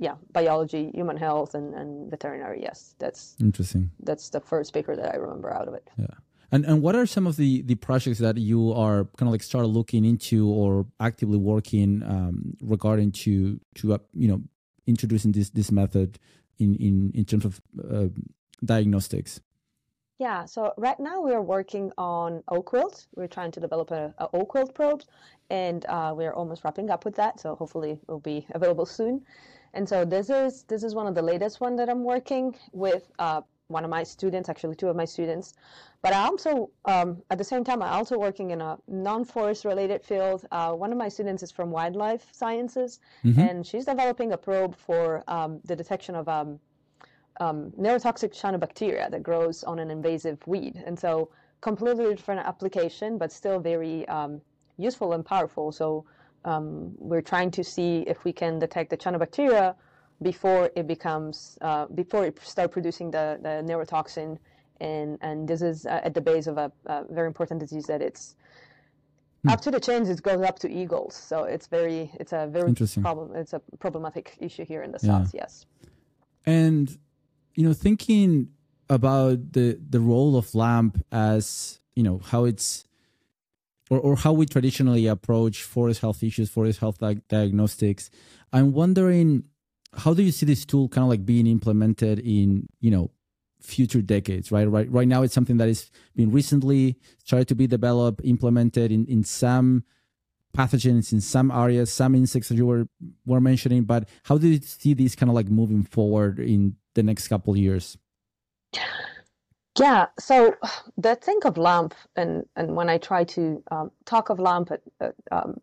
yeah, 0.00 0.14
biology, 0.32 0.90
human 0.94 1.18
health, 1.18 1.54
and, 1.54 1.74
and 1.74 2.10
veterinary. 2.10 2.62
Yes, 2.62 2.94
that's 2.98 3.36
interesting. 3.38 3.90
That's 4.02 4.30
the 4.30 4.40
first 4.40 4.72
paper 4.72 4.96
that 4.96 5.14
I 5.14 5.18
remember 5.18 5.52
out 5.52 5.68
of 5.68 5.74
it. 5.74 5.88
Yeah. 5.98 6.06
And 6.50 6.64
and 6.64 6.82
what 6.82 6.96
are 6.96 7.06
some 7.06 7.26
of 7.26 7.36
the 7.36 7.62
the 7.62 7.74
projects 7.76 8.18
that 8.18 8.38
you 8.38 8.72
are 8.72 9.04
kind 9.18 9.28
of 9.28 9.32
like 9.32 9.42
start 9.42 9.66
looking 9.66 10.04
into 10.06 10.48
or 10.48 10.86
actively 10.98 11.36
working 11.36 12.02
um, 12.02 12.56
regarding 12.62 13.12
to 13.12 13.60
to 13.76 13.92
uh, 13.92 13.98
you 14.14 14.26
know 14.26 14.40
introducing 14.86 15.32
this 15.32 15.50
this 15.50 15.70
method 15.70 16.18
in 16.58 16.74
in 16.76 17.12
in 17.14 17.24
terms 17.26 17.44
of 17.44 17.60
uh, 17.78 18.08
diagnostics? 18.64 19.40
Yeah, 20.18 20.44
so 20.44 20.72
right 20.76 20.98
now 21.00 21.20
we 21.20 21.32
are 21.32 21.42
working 21.42 21.92
on 21.96 22.42
oak 22.48 22.72
wilt. 22.72 23.06
We're 23.14 23.26
trying 23.26 23.52
to 23.52 23.60
develop 23.60 23.90
a, 23.90 24.14
a 24.18 24.28
oak 24.32 24.54
wilt 24.54 24.74
probe, 24.74 25.02
and 25.50 25.84
uh, 25.86 26.14
we're 26.16 26.32
almost 26.32 26.64
wrapping 26.64 26.90
up 26.90 27.04
with 27.04 27.16
that. 27.16 27.38
So 27.40 27.54
hopefully 27.54 27.92
it 27.92 28.00
will 28.08 28.20
be 28.20 28.46
available 28.54 28.86
soon. 28.86 29.24
And 29.74 29.88
so 29.88 30.04
this 30.04 30.30
is 30.30 30.64
this 30.64 30.82
is 30.82 30.94
one 30.94 31.06
of 31.06 31.14
the 31.14 31.22
latest 31.22 31.60
one 31.60 31.76
that 31.76 31.88
I'm 31.88 32.04
working 32.04 32.56
with 32.72 33.10
uh, 33.18 33.42
one 33.68 33.84
of 33.84 33.90
my 33.90 34.02
students, 34.02 34.48
actually 34.48 34.74
two 34.74 34.88
of 34.88 34.96
my 34.96 35.04
students. 35.04 35.54
But 36.02 36.12
I 36.12 36.26
also, 36.26 36.70
um, 36.86 37.22
at 37.30 37.38
the 37.38 37.44
same 37.44 37.62
time, 37.62 37.82
I'm 37.82 37.92
also 37.92 38.18
working 38.18 38.50
in 38.50 38.60
a 38.60 38.78
non-forest 38.88 39.64
related 39.64 40.02
field. 40.02 40.46
Uh, 40.50 40.72
one 40.72 40.92
of 40.92 40.98
my 40.98 41.08
students 41.08 41.42
is 41.42 41.50
from 41.50 41.70
wildlife 41.70 42.26
sciences, 42.32 43.00
mm-hmm. 43.24 43.40
and 43.40 43.66
she's 43.66 43.84
developing 43.84 44.32
a 44.32 44.36
probe 44.36 44.74
for 44.74 45.22
um, 45.28 45.60
the 45.64 45.76
detection 45.76 46.14
of 46.14 46.28
um, 46.28 46.58
um 47.38 47.70
neurotoxic 47.78 48.32
cyanobacteria 48.34 49.10
that 49.10 49.22
grows 49.22 49.62
on 49.64 49.78
an 49.78 49.90
invasive 49.90 50.38
weed. 50.46 50.82
And 50.86 50.98
so 50.98 51.30
completely 51.60 52.14
different 52.14 52.40
application, 52.46 53.18
but 53.18 53.30
still 53.30 53.60
very 53.60 54.08
um, 54.08 54.40
useful 54.78 55.12
and 55.12 55.24
powerful. 55.24 55.70
So 55.72 56.04
um, 56.44 56.92
we're 56.98 57.22
trying 57.22 57.50
to 57.52 57.64
see 57.64 58.04
if 58.06 58.24
we 58.24 58.32
can 58.32 58.58
detect 58.58 58.90
the 58.90 58.96
cyanobacteria 58.96 59.74
before 60.22 60.70
it 60.76 60.86
becomes 60.86 61.58
uh, 61.60 61.86
before 61.86 62.26
it 62.26 62.38
start 62.42 62.70
producing 62.70 63.10
the, 63.10 63.38
the 63.42 63.62
neurotoxin, 63.66 64.38
and 64.80 65.18
and 65.20 65.48
this 65.48 65.62
is 65.62 65.86
uh, 65.86 66.00
at 66.02 66.14
the 66.14 66.20
base 66.20 66.46
of 66.46 66.58
a, 66.58 66.70
a, 66.86 67.04
very 67.10 67.26
important 67.26 67.60
disease 67.60 67.86
that 67.86 68.02
it's 68.02 68.36
hmm. 69.42 69.50
up 69.50 69.60
to 69.62 69.70
the 69.70 69.80
chains. 69.80 70.08
It 70.08 70.22
goes 70.22 70.42
up 70.42 70.58
to 70.60 70.70
eagles, 70.70 71.14
so 71.14 71.44
it's 71.44 71.66
very 71.66 72.10
it's 72.20 72.32
a 72.32 72.48
very 72.50 72.68
interesting 72.68 73.02
problem. 73.02 73.34
It's 73.34 73.52
a 73.52 73.62
problematic 73.78 74.36
issue 74.40 74.64
here 74.64 74.82
in 74.82 74.92
the 74.92 75.00
yeah. 75.02 75.22
south. 75.22 75.30
Yes, 75.34 75.66
and 76.44 76.98
you 77.54 77.64
know 77.64 77.72
thinking 77.72 78.48
about 78.88 79.52
the 79.52 79.78
the 79.88 80.00
role 80.00 80.36
of 80.36 80.54
LAMP 80.54 81.04
as 81.12 81.80
you 81.94 82.02
know 82.02 82.18
how 82.18 82.44
it's 82.44 82.84
or, 83.90 83.98
or 83.98 84.16
how 84.16 84.32
we 84.32 84.46
traditionally 84.46 85.06
approach 85.06 85.62
forest 85.64 86.00
health 86.00 86.22
issues, 86.22 86.48
forest 86.48 86.78
health 86.78 86.98
di- 86.98 87.20
diagnostics. 87.28 88.10
I'm 88.52 88.72
wondering 88.72 89.44
how 89.96 90.14
do 90.14 90.22
you 90.22 90.30
see 90.32 90.46
this 90.46 90.64
tool 90.64 90.88
kind 90.88 91.02
of 91.02 91.08
like 91.08 91.26
being 91.26 91.46
implemented 91.46 92.20
in 92.20 92.68
you 92.80 92.90
know 92.90 93.10
future 93.60 94.00
decades 94.00 94.50
right 94.50 94.70
right 94.70 94.90
right 94.90 95.08
now 95.08 95.22
it's 95.22 95.34
something 95.34 95.58
that 95.58 95.68
is 95.68 95.90
being 96.16 96.32
recently 96.32 96.96
started 97.18 97.46
to 97.46 97.54
be 97.54 97.66
developed 97.66 98.20
implemented 98.24 98.90
in 98.90 99.04
in 99.06 99.22
some 99.22 99.84
pathogens 100.56 101.12
in 101.12 101.20
some 101.20 101.50
areas 101.50 101.92
some 101.92 102.14
insects 102.14 102.48
that 102.48 102.54
you 102.54 102.64
were 102.64 102.86
were 103.26 103.40
mentioning 103.40 103.82
but 103.82 104.08
how 104.22 104.38
do 104.38 104.48
you 104.48 104.60
see 104.60 104.94
this 104.94 105.14
kind 105.14 105.28
of 105.28 105.34
like 105.34 105.48
moving 105.48 105.82
forward 105.82 106.38
in 106.38 106.74
the 106.94 107.02
next 107.02 107.28
couple 107.28 107.54
years 107.56 107.98
yeah, 109.78 110.06
so 110.18 110.56
the 110.98 111.14
thing 111.14 111.40
of 111.44 111.56
LAMP, 111.56 111.94
and, 112.16 112.44
and 112.56 112.74
when 112.74 112.88
I 112.88 112.98
try 112.98 113.24
to 113.24 113.62
um, 113.70 113.90
talk 114.04 114.30
of 114.30 114.40
LAMP 114.40 114.72
at, 114.72 114.82
at, 115.00 115.14
um, 115.30 115.60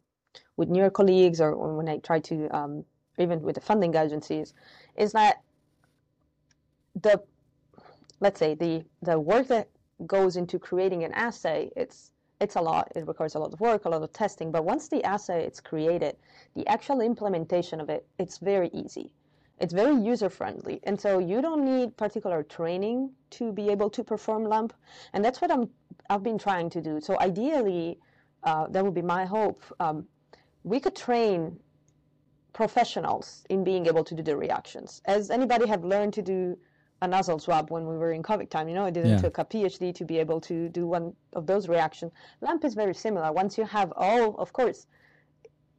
with 0.56 0.70
newer 0.70 0.90
colleagues 0.90 1.42
or 1.42 1.76
when 1.76 1.90
I 1.90 1.98
try 1.98 2.20
to, 2.22 2.56
um, 2.56 2.86
even 3.18 3.42
with 3.42 3.56
the 3.56 3.62
funding 3.62 3.96
agencies, 3.96 4.54
is 4.96 5.12
that 5.12 5.42
the, 7.02 7.22
let's 8.20 8.40
say, 8.40 8.56
the, 8.56 8.86
the 9.02 9.20
work 9.20 9.48
that 9.48 9.70
goes 10.06 10.38
into 10.38 10.58
creating 10.58 11.04
an 11.04 11.12
assay, 11.14 11.70
it's, 11.76 12.12
it's 12.40 12.56
a 12.56 12.62
lot. 12.62 12.92
It 12.96 13.08
requires 13.08 13.36
a 13.36 13.40
lot 13.40 13.54
of 13.54 13.60
work, 13.60 13.86
a 13.86 13.90
lot 13.90 14.04
of 14.04 14.14
testing. 14.14 14.52
But 14.52 14.64
once 14.64 14.88
the 14.88 15.04
assay 15.04 15.46
is 15.46 15.60
created, 15.60 16.16
the 16.56 16.66
actual 16.68 17.02
implementation 17.02 17.82
of 17.82 17.90
it, 17.90 18.06
it's 18.20 18.38
very 18.38 18.70
easy. 18.74 19.12
It's 19.60 19.74
very 19.74 19.96
user 19.96 20.30
friendly. 20.30 20.80
And 20.84 21.00
so 21.00 21.20
you 21.20 21.42
don't 21.42 21.66
need 21.66 21.98
particular 21.98 22.44
training 22.44 23.12
to 23.32 23.52
be 23.52 23.70
able 23.70 23.90
to 23.92 24.04
perform 24.04 24.46
LAMP. 24.46 24.74
And 25.14 25.26
that's 25.26 25.42
what 25.42 25.52
I'm, 25.52 25.70
I've 26.10 26.24
been 26.24 26.38
trying 26.38 26.70
to 26.72 26.82
do. 26.82 27.02
So 27.02 27.20
ideally, 27.20 28.00
uh, 28.44 28.68
that 28.68 28.84
would 28.84 28.94
be 28.94 29.02
my 29.02 29.26
hope. 29.26 29.64
Um, 29.80 30.08
we 30.64 30.80
could 30.80 30.96
train 30.96 31.60
professionals 32.54 33.46
in 33.50 33.64
being 33.64 33.88
able 33.88 34.04
to 34.04 34.16
do 34.16 34.24
the 34.24 34.36
reactions. 34.36 35.02
As 35.06 35.32
anybody 35.32 35.68
have 35.68 35.84
learned 35.84 36.14
to 36.14 36.22
do 36.22 36.58
a 37.02 37.08
nasal 37.08 37.38
swab 37.40 37.70
when 37.70 37.88
we 37.88 37.98
were 37.98 38.12
in 38.12 38.24
COVID 38.24 38.50
time, 38.50 38.68
you 38.68 38.76
know, 38.76 38.86
it 38.86 38.94
didn't 38.94 39.12
yeah. 39.12 39.18
took 39.18 39.38
a 39.38 39.46
PhD 39.46 39.94
to 39.94 40.06
be 40.06 40.18
able 40.18 40.42
to 40.42 40.70
do 40.70 40.88
one 40.88 41.14
of 41.34 41.46
those 41.46 41.68
reactions. 41.68 42.12
LAMP 42.42 42.66
is 42.66 42.74
very 42.74 42.94
similar. 42.94 43.32
Once 43.32 43.58
you 43.58 43.66
have 43.66 43.94
all, 43.96 44.36
of 44.38 44.54
course, 44.54 44.88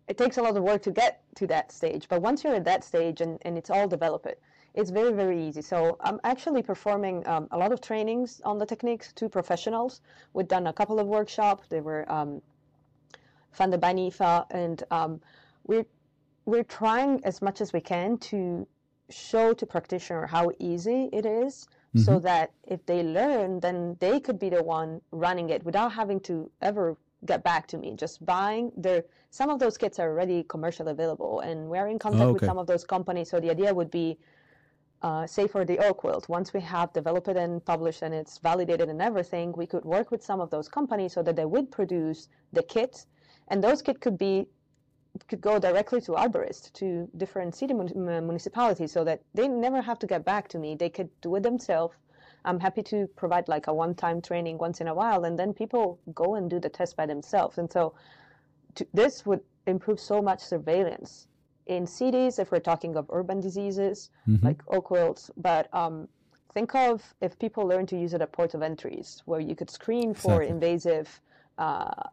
it 0.09 0.16
takes 0.16 0.38
a 0.38 0.42
lot 0.42 0.57
of 0.57 0.62
work 0.62 0.83
to 0.83 0.90
get 0.90 1.23
to 1.37 1.47
that 1.47 1.71
stage. 1.71 2.09
But 2.09 2.23
once 2.23 2.42
you're 2.42 2.55
at 2.55 2.64
that 2.64 2.83
stage 2.83 3.21
and, 3.21 3.38
and 3.42 3.59
it's 3.59 3.71
all 3.71 3.87
developed, 3.87 4.27
it's 4.75 4.90
very, 4.90 5.12
very 5.12 5.47
easy. 5.47 5.62
So 5.62 5.99
I'm 6.01 6.18
actually 6.25 6.62
performing 6.62 7.27
um, 7.27 7.49
a 7.51 7.59
lot 7.59 7.73
of 7.73 7.81
trainings 7.81 8.40
on 8.44 8.59
the 8.59 8.66
techniques 8.66 9.12
to 9.14 9.29
professionals. 9.29 10.01
We've 10.33 10.49
done 10.49 10.66
a 10.66 10.73
couple 10.73 10.99
of 10.99 11.07
workshops. 11.07 11.68
They 11.68 11.81
were 11.81 12.11
um, 12.11 12.40
funded 13.53 13.81
by 13.81 13.92
NIFA, 13.92 14.47
and 14.51 14.83
um, 14.90 15.21
we're, 15.66 15.87
we're 16.47 16.64
trying 16.64 17.21
as 17.25 17.42
much 17.42 17.61
as 17.61 17.73
we 17.73 17.81
can 17.81 18.18
to 18.18 18.66
show 19.11 19.53
to 19.55 19.66
practitioner 19.66 20.27
how 20.27 20.53
easy 20.59 21.09
it 21.12 21.27
is 21.27 21.66
mm-hmm. 21.94 22.01
so 22.01 22.18
that 22.21 22.53
if 22.66 22.85
they 22.87 23.03
learn, 23.03 23.61
then 23.61 23.97
they 24.01 24.21
could 24.21 24.38
be 24.38 24.49
the 24.49 24.62
one 24.62 25.01
running 25.11 25.51
it 25.51 25.64
without 25.64 25.92
having 25.92 26.21
to 26.21 26.51
ever 26.62 26.97
get 27.25 27.43
back 27.43 27.67
to 27.69 27.79
me. 27.79 27.95
Just 27.97 28.25
buying 28.25 28.73
their 28.77 29.05
some 29.31 29.51
of 29.51 29.59
those 29.59 29.77
kits 29.77 29.99
are 29.99 30.11
already 30.11 30.45
commercially 30.45 30.91
available, 30.91 31.41
and 31.41 31.69
we're 31.69 31.89
in 31.89 31.99
contact 31.99 32.23
oh, 32.23 32.29
okay. 32.29 32.33
with 32.35 32.45
some 32.45 32.59
of 32.59 32.67
those 32.67 32.85
companies. 32.85 33.29
So 33.31 33.41
the 33.41 33.51
idea 33.51 33.75
would 33.75 33.91
be, 33.91 34.19
uh, 35.03 35.27
say 35.27 35.47
for 35.47 35.65
the 35.65 35.79
oak 35.87 36.03
wilt, 36.03 36.29
once 36.29 36.55
we 36.55 36.61
have 36.61 36.93
developed 36.93 37.29
it 37.29 37.37
and 37.37 37.63
published 37.65 38.03
and 38.03 38.15
it's 38.15 38.39
validated 38.39 38.89
and 38.89 39.03
everything, 39.03 39.53
we 39.53 39.67
could 39.67 39.85
work 39.85 40.11
with 40.11 40.25
some 40.25 40.41
of 40.41 40.51
those 40.51 40.69
companies 40.69 41.13
so 41.13 41.23
that 41.23 41.37
they 41.37 41.45
would 41.45 41.71
produce 41.71 42.29
the 42.53 42.63
kit, 42.63 43.05
and 43.49 43.63
those 43.63 43.83
kits 43.83 43.99
could 44.01 44.19
be 44.19 44.47
could 45.27 45.41
go 45.41 45.59
directly 45.59 46.01
to 46.01 46.13
arborists, 46.13 46.73
to 46.75 47.09
different 47.17 47.55
city 47.55 47.75
municipalities, 47.75 48.93
so 48.93 49.03
that 49.03 49.21
they 49.35 49.49
never 49.49 49.81
have 49.83 49.99
to 49.99 50.07
get 50.07 50.25
back 50.25 50.47
to 50.49 50.59
me. 50.59 50.77
They 50.77 50.91
could 50.91 51.11
do 51.23 51.35
it 51.37 51.43
themselves 51.43 51.97
I'm 52.44 52.61
happy 52.61 52.83
to 52.85 53.07
provide 53.16 53.48
like 53.48 53.66
a 53.66 53.74
one-time 53.74 54.20
training 54.22 54.59
once 54.59 54.81
in 54.81 54.88
a 54.88 54.94
while, 54.94 55.24
and 55.24 55.38
then 55.38 55.53
people 55.53 55.98
go 56.14 56.37
and 56.37 56.48
do 56.48 56.59
the 56.61 56.68
test 56.68 56.96
by 56.96 57.07
themselves. 57.07 57.59
And 57.59 57.70
so 57.70 57.94
to, 58.77 58.87
this 58.94 59.27
would 59.27 59.40
improve 59.66 60.01
so 60.01 60.22
much 60.22 60.40
surveillance 60.40 61.29
in 61.66 61.87
cities 61.87 62.38
if 62.38 62.51
we're 62.51 62.61
talking 62.61 62.96
of 62.96 63.07
urban 63.11 63.40
diseases 63.40 64.11
mm-hmm. 64.27 64.46
like 64.46 64.62
oak 64.68 64.90
wilts. 64.90 65.31
But 65.37 65.72
um, 65.74 66.09
think 66.55 66.74
of 66.74 67.03
if 67.20 67.38
people 67.38 67.66
learn 67.66 67.87
to 67.87 67.98
use 67.98 68.14
it 68.14 68.22
at 68.22 68.33
ports 68.33 68.55
of 68.55 68.62
entries, 68.62 69.22
where 69.27 69.40
you 69.40 69.55
could 69.55 69.70
screen 69.70 70.14
for 70.14 70.42
exactly. 70.42 70.48
invasive 70.48 71.20
uh, 71.59 72.05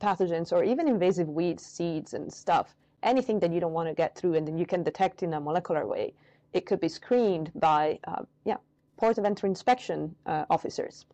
pathogens 0.00 0.52
or 0.52 0.64
even 0.64 0.88
invasive 0.88 1.28
weeds, 1.28 1.64
seeds, 1.64 2.14
and 2.14 2.32
stuff. 2.32 2.74
Anything 3.02 3.38
that 3.40 3.52
you 3.52 3.60
don't 3.60 3.72
want 3.72 3.88
to 3.88 3.94
get 3.94 4.16
through, 4.16 4.34
and 4.34 4.48
then 4.48 4.58
you 4.58 4.66
can 4.66 4.82
detect 4.82 5.22
in 5.22 5.34
a 5.34 5.40
molecular 5.40 5.86
way. 5.86 6.12
It 6.52 6.66
could 6.66 6.80
be 6.80 6.88
screened 6.88 7.52
by, 7.54 7.98
uh, 8.04 8.22
yeah, 8.44 8.56
port 8.96 9.18
of 9.18 9.24
entry 9.24 9.48
inspection 9.48 10.14
uh, 10.26 10.44
officers. 10.50 11.04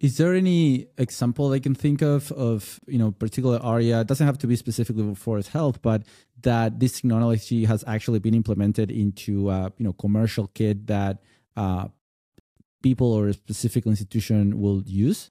Is 0.00 0.16
there 0.16 0.34
any 0.34 0.88
example 0.98 1.52
I 1.52 1.60
can 1.60 1.76
think 1.76 2.02
of 2.02 2.32
of 2.32 2.80
you 2.86 2.98
know 2.98 3.12
particular 3.12 3.60
area? 3.64 4.00
It 4.00 4.08
doesn't 4.08 4.26
have 4.26 4.38
to 4.38 4.48
be 4.48 4.56
specifically 4.56 5.04
for 5.04 5.14
forest 5.14 5.50
health, 5.50 5.80
but 5.80 6.02
that 6.42 6.80
this 6.80 7.00
technology 7.00 7.64
has 7.66 7.84
actually 7.86 8.18
been 8.18 8.34
implemented 8.34 8.90
into 8.90 9.48
uh, 9.48 9.70
you 9.78 9.84
know 9.84 9.92
commercial 9.92 10.48
kit 10.54 10.88
that 10.88 11.22
uh, 11.56 11.86
people 12.82 13.12
or 13.12 13.28
a 13.28 13.32
specific 13.32 13.86
institution 13.86 14.60
will 14.60 14.82
use. 14.82 15.30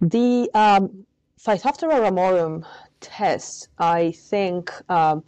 The 0.00 0.48
um, 0.54 1.04
Phytophthora 1.40 1.98
ramorum 2.06 2.64
test, 3.00 3.68
I 3.78 4.12
think. 4.12 4.70
Um, 4.88 5.24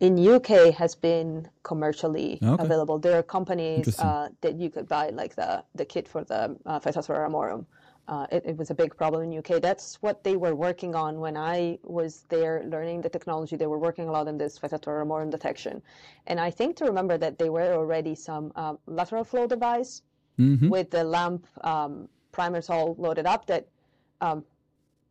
in 0.00 0.28
UK 0.28 0.74
has 0.74 0.94
been 0.94 1.48
commercially 1.62 2.38
okay. 2.42 2.62
available. 2.62 2.98
There 2.98 3.18
are 3.18 3.22
companies 3.22 3.98
uh, 3.98 4.28
that 4.40 4.56
you 4.56 4.70
could 4.70 4.88
buy 4.88 5.10
like 5.10 5.34
the 5.34 5.64
the 5.74 5.84
kit 5.84 6.08
for 6.08 6.24
the 6.24 6.56
uh, 6.66 6.80
Phytophthora 6.80 7.28
ramorum. 7.28 7.64
Uh, 8.06 8.26
it, 8.30 8.42
it, 8.44 8.56
was 8.58 8.68
a 8.68 8.74
big 8.74 8.94
problem 8.94 9.22
in 9.22 9.38
UK. 9.38 9.62
That's 9.62 9.94
what 10.02 10.22
they 10.22 10.36
were 10.36 10.54
working 10.54 10.94
on 10.94 11.20
when 11.20 11.38
I 11.38 11.78
was 11.84 12.26
there 12.28 12.62
learning 12.66 13.00
the 13.00 13.08
technology. 13.08 13.56
They 13.56 13.66
were 13.66 13.78
working 13.78 14.08
a 14.08 14.12
lot 14.12 14.28
on 14.28 14.36
this 14.36 14.58
Phytophthora 14.58 15.06
ramorum 15.06 15.30
detection. 15.30 15.80
And 16.26 16.38
I 16.38 16.50
think 16.50 16.76
to 16.76 16.84
remember 16.84 17.16
that 17.16 17.38
there 17.38 17.50
were 17.50 17.72
already 17.72 18.14
some 18.14 18.52
um, 18.56 18.78
lateral 18.86 19.24
flow 19.24 19.46
device 19.46 20.02
mm-hmm. 20.38 20.68
with 20.68 20.90
the 20.90 21.02
lamp 21.02 21.46
um, 21.62 22.06
primers 22.30 22.68
all 22.68 22.94
loaded 22.98 23.24
up 23.24 23.46
that 23.46 23.68
um, 24.20 24.44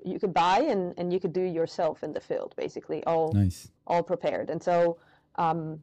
you 0.06 0.20
could 0.20 0.34
buy 0.34 0.60
and, 0.60 0.94
and 0.98 1.12
you 1.12 1.20
could 1.20 1.34
do 1.34 1.42
yourself 1.42 2.04
in 2.04 2.14
the 2.14 2.22
field, 2.22 2.54
basically, 2.58 3.04
all 3.06 3.34
nice. 3.34 3.72
All 3.88 4.04
prepared. 4.04 4.50
And 4.50 4.62
so 4.62 4.98
um, 5.36 5.82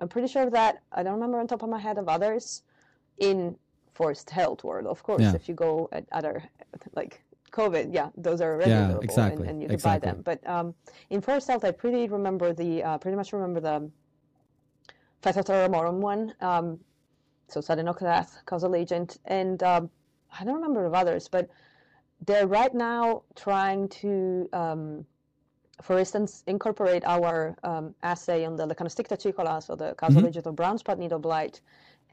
I'm 0.00 0.08
pretty 0.08 0.28
sure 0.28 0.44
of 0.44 0.52
that. 0.52 0.82
I 0.92 1.02
don't 1.02 1.14
remember 1.14 1.38
on 1.38 1.46
top 1.46 1.62
of 1.62 1.68
my 1.68 1.78
head 1.78 1.98
of 1.98 2.08
others 2.08 2.62
in 3.18 3.56
forest 3.94 4.30
health 4.30 4.64
world. 4.64 4.86
Of 4.86 5.02
course, 5.02 5.22
yeah. 5.22 5.34
if 5.34 5.48
you 5.48 5.54
go 5.54 5.88
at 5.92 6.04
other 6.12 6.42
like 6.94 7.22
COVID, 7.52 7.92
yeah, 7.92 8.08
those 8.16 8.40
are 8.40 8.54
already 8.54 8.70
yeah, 8.70 8.84
available 8.84 9.04
exactly. 9.04 9.42
and, 9.42 9.50
and 9.50 9.62
you 9.62 9.68
can 9.68 9.74
exactly. 9.74 10.08
buy 10.08 10.12
them. 10.12 10.22
But 10.22 10.46
um, 10.48 10.74
in 11.10 11.20
forest 11.20 11.48
health, 11.48 11.64
I 11.64 11.70
pretty 11.70 12.08
remember 12.08 12.52
the 12.52 12.82
uh, 12.82 12.98
pretty 12.98 13.16
much 13.16 13.32
remember 13.32 13.60
the 13.60 13.90
Phytophthora 15.22 15.68
ramorum 15.68 16.00
one. 16.00 16.34
Um, 16.40 16.80
so 17.48 17.60
sudden 17.60 17.86
oak 17.86 18.00
death, 18.00 18.38
causal 18.46 18.74
agent, 18.74 19.18
and 19.26 19.62
um, 19.62 19.90
I 20.38 20.44
don't 20.44 20.54
remember 20.54 20.86
of 20.86 20.94
others, 20.94 21.28
but 21.28 21.50
they're 22.26 22.46
right 22.46 22.74
now 22.74 23.22
trying 23.36 23.88
to, 23.88 24.48
um, 24.52 25.04
for 25.80 25.98
instance, 25.98 26.44
incorporate 26.46 27.04
our 27.04 27.56
um, 27.64 27.94
assay 28.02 28.44
on 28.44 28.56
the 28.56 28.66
Lecanosticta 28.66 29.16
acicola, 29.16 29.62
so 29.62 29.74
the 29.74 29.94
causal 29.94 30.22
mm-hmm. 30.22 30.48
of 30.48 30.56
brown 30.56 30.78
spot 30.78 30.98
needle 30.98 31.18
blight, 31.18 31.60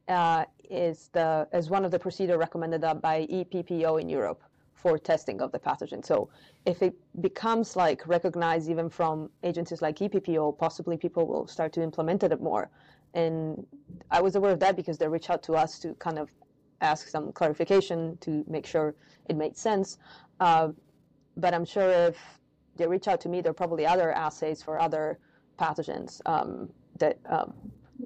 uh, 0.07 0.45
is 0.69 1.09
the 1.13 1.47
as 1.51 1.69
one 1.69 1.85
of 1.85 1.91
the 1.91 1.99
procedure 1.99 2.37
recommended 2.37 2.81
by 3.01 3.27
EPPO 3.29 4.01
in 4.01 4.09
Europe 4.09 4.41
for 4.73 4.97
testing 4.97 5.41
of 5.41 5.51
the 5.51 5.59
pathogen. 5.59 6.03
So 6.05 6.29
if 6.65 6.81
it 6.81 6.95
becomes 7.21 7.75
like 7.75 8.07
recognized 8.07 8.69
even 8.69 8.89
from 8.89 9.29
agencies 9.43 9.81
like 9.81 9.97
EPPO, 9.97 10.57
possibly 10.57 10.95
people 10.97 11.27
will 11.27 11.47
start 11.47 11.73
to 11.73 11.83
implement 11.83 12.23
it 12.23 12.41
more. 12.41 12.69
And 13.13 13.65
I 14.09 14.21
was 14.21 14.35
aware 14.35 14.51
of 14.51 14.59
that 14.61 14.75
because 14.75 14.97
they 14.97 15.07
reached 15.07 15.29
out 15.29 15.43
to 15.43 15.53
us 15.53 15.79
to 15.79 15.93
kind 15.95 16.17
of 16.17 16.29
ask 16.81 17.09
some 17.09 17.33
clarification 17.33 18.17
to 18.21 18.45
make 18.47 18.65
sure 18.65 18.95
it 19.27 19.35
made 19.35 19.57
sense. 19.57 19.97
Uh, 20.39 20.69
but 21.35 21.53
I'm 21.53 21.65
sure 21.65 21.89
if 21.89 22.38
they 22.79 22.87
reach 22.87 23.07
out 23.07 23.21
to 23.21 23.29
me, 23.29 23.41
there 23.41 23.51
are 23.51 23.53
probably 23.53 23.85
other 23.85 24.11
assays 24.11 24.63
for 24.63 24.81
other 24.81 25.19
pathogens 25.59 26.21
um, 26.25 26.69
that 26.97 27.19
um, 27.29 27.53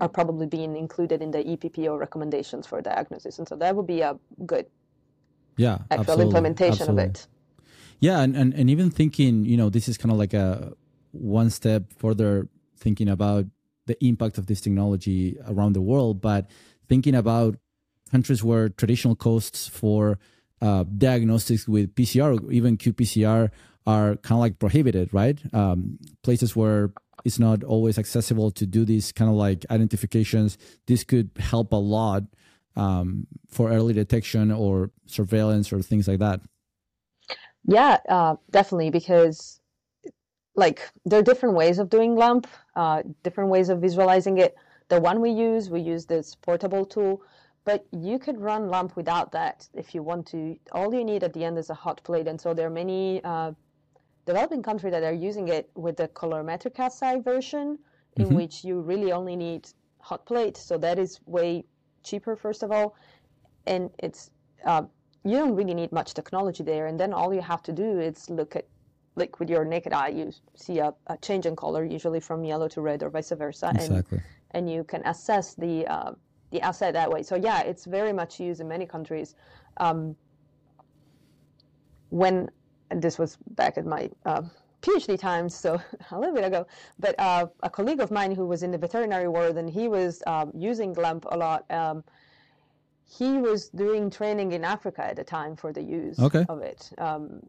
are 0.01 0.09
probably 0.09 0.47
being 0.47 0.75
included 0.75 1.21
in 1.21 1.31
the 1.31 1.43
EPPO 1.43 1.97
recommendations 1.97 2.67
for 2.67 2.81
diagnosis. 2.81 3.39
And 3.39 3.47
so 3.47 3.55
that 3.55 3.75
would 3.75 3.87
be 3.87 4.01
a 4.01 4.17
good 4.45 4.65
yeah, 5.55 5.75
actual 5.91 5.99
absolutely, 5.99 6.25
implementation 6.25 6.71
absolutely. 6.71 7.03
of 7.03 7.09
it. 7.11 7.27
Yeah, 7.99 8.19
and, 8.19 8.35
and, 8.35 8.53
and 8.53 8.69
even 8.69 8.89
thinking, 8.89 9.45
you 9.45 9.55
know, 9.55 9.69
this 9.69 9.87
is 9.87 9.97
kind 9.97 10.11
of 10.11 10.17
like 10.17 10.33
a 10.33 10.73
one 11.11 11.49
step 11.49 11.93
further 11.95 12.49
thinking 12.77 13.07
about 13.07 13.45
the 13.85 14.03
impact 14.03 14.37
of 14.37 14.47
this 14.47 14.59
technology 14.59 15.37
around 15.47 15.73
the 15.73 15.81
world, 15.81 16.19
but 16.19 16.49
thinking 16.89 17.15
about 17.15 17.55
countries 18.11 18.43
where 18.43 18.69
traditional 18.69 19.15
costs 19.15 19.67
for 19.67 20.19
uh, 20.61 20.83
diagnostics 20.97 21.67
with 21.67 21.93
PCR 21.93 22.51
even 22.51 22.77
qPCR 22.77 23.49
are 23.85 24.15
kind 24.17 24.37
of 24.37 24.39
like 24.39 24.59
prohibited, 24.59 25.13
right? 25.13 25.39
Um, 25.53 25.99
places 26.23 26.55
where 26.55 26.91
it's 27.25 27.39
not 27.39 27.63
always 27.63 27.97
accessible 27.97 28.51
to 28.51 28.65
do 28.65 28.85
these 28.85 29.11
kind 29.11 29.29
of 29.29 29.35
like 29.35 29.65
identifications. 29.69 30.57
This 30.87 31.03
could 31.03 31.31
help 31.37 31.71
a 31.73 31.77
lot 31.77 32.23
um, 32.75 33.27
for 33.49 33.71
early 33.71 33.93
detection 33.93 34.51
or 34.51 34.91
surveillance 35.05 35.71
or 35.71 35.81
things 35.81 36.07
like 36.07 36.19
that. 36.19 36.41
Yeah, 37.65 37.97
uh, 38.09 38.35
definitely, 38.51 38.89
because 38.89 39.61
like 40.55 40.81
there 41.05 41.19
are 41.19 41.23
different 41.23 41.55
ways 41.55 41.79
of 41.79 41.89
doing 41.89 42.15
LAMP, 42.15 42.47
uh, 42.75 43.03
different 43.23 43.49
ways 43.49 43.69
of 43.69 43.79
visualizing 43.79 44.37
it. 44.37 44.55
The 44.89 44.99
one 44.99 45.21
we 45.21 45.31
use, 45.31 45.69
we 45.69 45.79
use 45.79 46.05
this 46.05 46.35
portable 46.35 46.85
tool, 46.85 47.21
but 47.63 47.85
you 47.91 48.19
could 48.19 48.39
run 48.39 48.69
LAMP 48.69 48.95
without 48.95 49.31
that 49.31 49.67
if 49.73 49.95
you 49.95 50.03
want 50.03 50.27
to. 50.27 50.57
All 50.73 50.93
you 50.93 51.05
need 51.05 51.23
at 51.23 51.33
the 51.33 51.43
end 51.43 51.57
is 51.57 51.69
a 51.69 51.73
hot 51.73 52.03
plate, 52.03 52.27
and 52.27 52.39
so 52.39 52.53
there 52.53 52.67
are 52.67 52.71
many 52.71 53.21
uh, 53.23 53.53
developing 54.25 54.63
countries 54.63 54.91
that 54.91 55.03
are 55.03 55.13
using 55.13 55.47
it 55.47 55.69
with 55.75 55.97
the 55.97 56.07
colorimetric 56.09 56.79
assay 56.79 57.19
version, 57.19 57.77
in 58.17 58.25
mm-hmm. 58.25 58.35
which 58.35 58.63
you 58.63 58.81
really 58.81 59.11
only 59.11 59.35
need 59.35 59.67
hot 59.99 60.25
plate. 60.25 60.57
So 60.57 60.77
that 60.77 60.99
is 60.99 61.19
way 61.25 61.65
cheaper, 62.03 62.35
first 62.35 62.63
of 62.63 62.71
all, 62.71 62.95
and 63.65 63.89
it's 63.99 64.31
uh, 64.65 64.83
you 65.23 65.37
don't 65.37 65.55
really 65.55 65.73
need 65.73 65.91
much 65.91 66.13
technology 66.13 66.63
there. 66.63 66.87
And 66.87 66.99
then 66.99 67.13
all 67.13 67.33
you 67.33 67.41
have 67.41 67.63
to 67.63 67.71
do 67.71 67.99
is 67.99 68.29
look 68.29 68.55
at 68.55 68.65
like 69.15 69.39
with 69.39 69.49
your 69.49 69.63
naked 69.63 69.93
eye, 69.93 70.09
you 70.09 70.31
see 70.55 70.79
a, 70.79 70.93
a 71.07 71.17
change 71.17 71.45
in 71.45 71.55
color, 71.55 71.83
usually 71.83 72.19
from 72.19 72.43
yellow 72.43 72.67
to 72.69 72.81
red 72.81 73.03
or 73.03 73.09
vice 73.09 73.31
versa, 73.31 73.71
exactly. 73.75 74.17
and 74.17 74.21
and 74.51 74.71
you 74.71 74.83
can 74.83 75.05
assess 75.05 75.53
the 75.55 75.85
uh, 75.87 76.11
the 76.51 76.61
asset 76.61 76.93
that 76.93 77.09
way. 77.11 77.23
So 77.23 77.35
yeah, 77.35 77.61
it's 77.61 77.85
very 77.85 78.13
much 78.13 78.39
used 78.39 78.61
in 78.61 78.67
many 78.67 78.85
countries. 78.85 79.35
Um, 79.77 80.15
when 82.09 82.49
this 83.01 83.17
was 83.17 83.37
back 83.51 83.77
at 83.77 83.85
my 83.85 84.09
uh, 84.25 84.41
PhD 84.81 85.17
times, 85.17 85.55
so 85.55 85.79
a 86.11 86.19
little 86.19 86.35
bit 86.35 86.43
ago, 86.43 86.67
but 86.99 87.15
uh, 87.19 87.47
a 87.63 87.69
colleague 87.69 88.01
of 88.01 88.11
mine 88.11 88.35
who 88.35 88.45
was 88.45 88.63
in 88.63 88.71
the 88.71 88.77
veterinary 88.77 89.27
world 89.27 89.57
and 89.57 89.69
he 89.69 89.87
was 89.87 90.21
um, 90.27 90.51
using 90.53 90.93
LAMP 90.93 91.25
a 91.31 91.37
lot. 91.37 91.69
Um, 91.71 92.03
he 93.05 93.37
was 93.37 93.69
doing 93.69 94.09
training 94.09 94.53
in 94.53 94.63
Africa 94.63 95.03
at 95.05 95.15
the 95.15 95.23
time 95.23 95.55
for 95.55 95.71
the 95.71 95.81
use 95.81 96.19
okay. 96.19 96.45
of 96.49 96.61
it 96.61 96.91
um, 96.97 97.41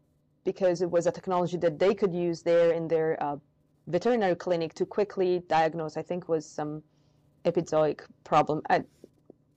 because 0.43 0.81
it 0.81 0.89
was 0.89 1.07
a 1.07 1.11
technology 1.11 1.57
that 1.57 1.79
they 1.79 1.93
could 1.93 2.13
use 2.13 2.41
there 2.41 2.71
in 2.71 2.87
their 2.87 3.21
uh, 3.21 3.37
veterinary 3.87 4.35
clinic 4.35 4.73
to 4.75 4.85
quickly 4.85 5.43
diagnose. 5.47 5.97
I 5.97 6.01
think 6.03 6.29
was 6.29 6.45
some 6.45 6.83
epizootic 7.45 8.01
problem. 8.23 8.61
I, 8.69 8.83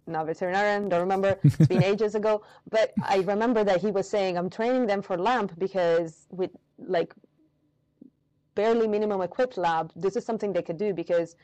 not 0.08 0.26
veterinarian, 0.26 0.88
don't 0.88 1.00
remember. 1.00 1.38
It's 1.44 1.66
been 1.66 1.82
ages 1.82 2.14
ago. 2.14 2.42
But 2.70 2.92
I 3.02 3.18
remember 3.18 3.64
that 3.64 3.80
he 3.80 3.90
was 3.90 4.08
saying, 4.08 4.36
I'm 4.38 4.50
training 4.50 4.86
them 4.86 5.02
for 5.02 5.16
LAMP 5.16 5.58
because 5.58 6.26
with 6.30 6.50
like 6.78 7.14
barely 8.54 8.88
minimum 8.88 9.20
equipped 9.20 9.56
lab, 9.56 9.92
this 9.94 10.16
is 10.16 10.24
something 10.24 10.52
they 10.52 10.62
could 10.62 10.78
do 10.78 10.92
because 10.92 11.36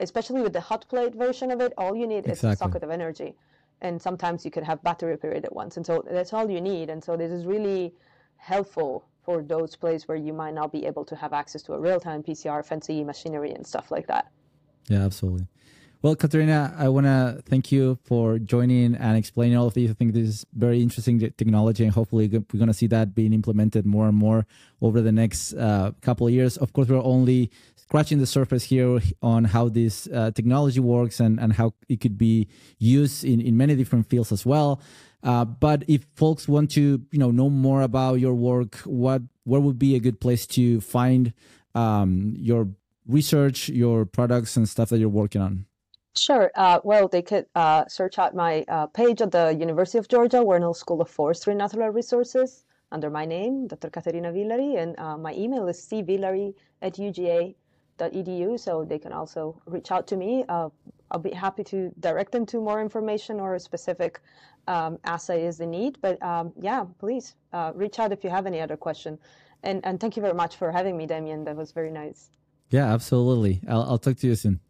especially 0.00 0.40
with 0.40 0.52
the 0.52 0.60
hot 0.60 0.86
plate 0.88 1.14
version 1.14 1.50
of 1.50 1.60
it, 1.60 1.72
all 1.76 1.94
you 1.94 2.06
need 2.06 2.26
exactly. 2.26 2.50
is 2.50 2.54
a 2.54 2.56
socket 2.56 2.82
of 2.82 2.90
energy. 2.90 3.34
And 3.82 4.00
sometimes 4.00 4.44
you 4.44 4.50
could 4.50 4.64
have 4.64 4.82
battery 4.82 5.16
period 5.16 5.44
at 5.44 5.54
once. 5.54 5.76
And 5.76 5.84
so 5.84 6.04
that's 6.10 6.32
all 6.32 6.50
you 6.50 6.60
need. 6.60 6.90
And 6.90 7.02
so 7.02 7.16
this 7.16 7.30
is 7.30 7.46
really 7.46 7.94
helpful 8.36 9.06
for 9.22 9.42
those 9.42 9.76
places 9.76 10.08
where 10.08 10.16
you 10.16 10.32
might 10.32 10.54
not 10.54 10.72
be 10.72 10.86
able 10.86 11.04
to 11.04 11.16
have 11.16 11.32
access 11.32 11.62
to 11.62 11.74
a 11.74 11.78
real-time 11.78 12.22
PCR, 12.22 12.64
fancy 12.64 13.04
machinery 13.04 13.52
and 13.52 13.66
stuff 13.66 13.90
like 13.90 14.06
that. 14.06 14.30
Yeah, 14.88 15.04
absolutely. 15.04 15.46
Well, 16.02 16.16
Caterina, 16.16 16.74
I 16.78 16.88
want 16.88 17.04
to 17.04 17.42
thank 17.44 17.70
you 17.70 17.98
for 18.04 18.38
joining 18.38 18.94
and 18.94 19.18
explaining 19.18 19.58
all 19.58 19.66
of 19.66 19.74
these. 19.74 19.90
I 19.90 19.92
think 19.92 20.14
this 20.14 20.26
is 20.26 20.46
very 20.54 20.80
interesting 20.80 21.20
technology, 21.20 21.84
and 21.84 21.92
hopefully, 21.92 22.26
we're 22.26 22.40
going 22.40 22.68
to 22.68 22.72
see 22.72 22.86
that 22.86 23.14
being 23.14 23.34
implemented 23.34 23.84
more 23.84 24.08
and 24.08 24.16
more 24.16 24.46
over 24.80 25.02
the 25.02 25.12
next 25.12 25.52
uh, 25.52 25.90
couple 26.00 26.26
of 26.26 26.32
years. 26.32 26.56
Of 26.56 26.72
course, 26.72 26.88
we're 26.88 27.02
only 27.02 27.50
scratching 27.76 28.18
the 28.18 28.26
surface 28.26 28.64
here 28.64 28.98
on 29.20 29.44
how 29.44 29.68
this 29.68 30.06
uh, 30.06 30.30
technology 30.30 30.80
works 30.80 31.20
and, 31.20 31.38
and 31.38 31.52
how 31.52 31.74
it 31.90 32.00
could 32.00 32.16
be 32.16 32.48
used 32.78 33.22
in, 33.22 33.38
in 33.42 33.58
many 33.58 33.76
different 33.76 34.08
fields 34.08 34.32
as 34.32 34.46
well. 34.46 34.80
Uh, 35.22 35.44
but 35.44 35.84
if 35.86 36.06
folks 36.14 36.48
want 36.48 36.70
to, 36.70 37.02
you 37.10 37.18
know, 37.18 37.30
know 37.30 37.50
more 37.50 37.82
about 37.82 38.14
your 38.14 38.34
work, 38.34 38.76
what 38.86 39.20
where 39.44 39.60
would 39.60 39.78
be 39.78 39.96
a 39.96 40.00
good 40.00 40.18
place 40.18 40.46
to 40.46 40.80
find 40.80 41.34
um, 41.74 42.32
your 42.38 42.68
research, 43.06 43.68
your 43.68 44.06
products, 44.06 44.56
and 44.56 44.66
stuff 44.66 44.88
that 44.88 44.98
you're 44.98 45.10
working 45.10 45.42
on? 45.42 45.66
Sure. 46.16 46.50
Uh, 46.54 46.80
well, 46.82 47.08
they 47.08 47.22
could 47.22 47.46
uh, 47.54 47.84
search 47.86 48.18
out 48.18 48.34
my 48.34 48.64
uh, 48.68 48.86
page 48.86 49.20
at 49.22 49.30
the 49.30 49.56
University 49.58 49.98
of 49.98 50.08
Georgia 50.08 50.38
Warnell 50.38 50.74
School 50.74 51.00
of 51.00 51.08
Forestry 51.08 51.52
and 51.52 51.58
Natural 51.58 51.90
Resources 51.90 52.64
under 52.92 53.10
my 53.10 53.24
name, 53.24 53.68
Dr. 53.68 53.90
Caterina 53.90 54.32
Villari, 54.32 54.76
and 54.82 54.98
uh, 54.98 55.16
my 55.16 55.32
email 55.34 55.68
is 55.68 55.78
cvillari 55.78 56.54
at 56.82 56.94
uga.edu, 56.94 58.58
so 58.58 58.84
they 58.84 58.98
can 58.98 59.12
also 59.12 59.60
reach 59.66 59.92
out 59.92 60.08
to 60.08 60.16
me. 60.16 60.44
Uh, 60.48 60.68
I'll 61.12 61.20
be 61.20 61.30
happy 61.30 61.62
to 61.64 61.92
direct 62.00 62.32
them 62.32 62.46
to 62.46 62.60
more 62.60 62.80
information 62.80 63.38
or 63.38 63.54
a 63.54 63.60
specific 63.60 64.20
um, 64.68 64.98
is 65.30 65.58
they 65.58 65.66
need. 65.66 65.98
But 66.00 66.22
um, 66.22 66.52
yeah, 66.60 66.84
please 66.98 67.34
uh, 67.52 67.72
reach 67.74 67.98
out 67.98 68.12
if 68.12 68.22
you 68.24 68.30
have 68.30 68.46
any 68.46 68.60
other 68.60 68.76
question. 68.76 69.18
And, 69.62 69.84
and 69.84 70.00
thank 70.00 70.16
you 70.16 70.22
very 70.22 70.34
much 70.34 70.56
for 70.56 70.72
having 70.72 70.96
me, 70.96 71.06
Demian. 71.06 71.44
That 71.44 71.56
was 71.56 71.72
very 71.72 71.90
nice. 71.90 72.30
Yeah, 72.70 72.92
absolutely. 72.92 73.60
I'll, 73.68 73.82
I'll 73.82 73.98
talk 73.98 74.16
to 74.18 74.26
you 74.26 74.34
soon. 74.34 74.60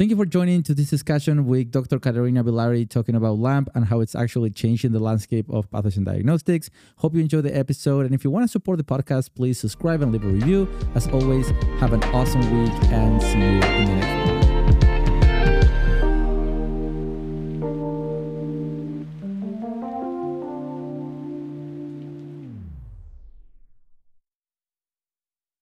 Thank 0.00 0.08
you 0.08 0.16
for 0.16 0.24
joining 0.24 0.62
to 0.62 0.72
this 0.72 0.88
discussion 0.88 1.44
with 1.44 1.72
Dr. 1.72 1.98
Caterina 1.98 2.42
Villari 2.42 2.88
talking 2.88 3.14
about 3.14 3.38
LAMP 3.38 3.68
and 3.74 3.84
how 3.84 4.00
it's 4.00 4.14
actually 4.14 4.48
changing 4.48 4.92
the 4.92 4.98
landscape 4.98 5.44
of 5.50 5.70
pathogen 5.70 6.06
diagnostics. 6.06 6.70
Hope 6.96 7.14
you 7.14 7.20
enjoyed 7.20 7.44
the 7.44 7.54
episode. 7.54 8.06
And 8.06 8.14
if 8.14 8.24
you 8.24 8.30
want 8.30 8.44
to 8.44 8.48
support 8.48 8.78
the 8.78 8.84
podcast, 8.84 9.34
please 9.34 9.60
subscribe 9.60 10.00
and 10.00 10.10
leave 10.10 10.24
a 10.24 10.28
review. 10.28 10.66
As 10.94 11.06
always, 11.08 11.50
have 11.80 11.92
an 11.92 12.02
awesome 12.14 12.40
week 12.40 12.72
and 12.84 13.20
see 13.20 13.40
you 13.40 13.44
in 13.44 13.60
the 13.60 13.94
next 13.96 14.46
one. 14.46 14.49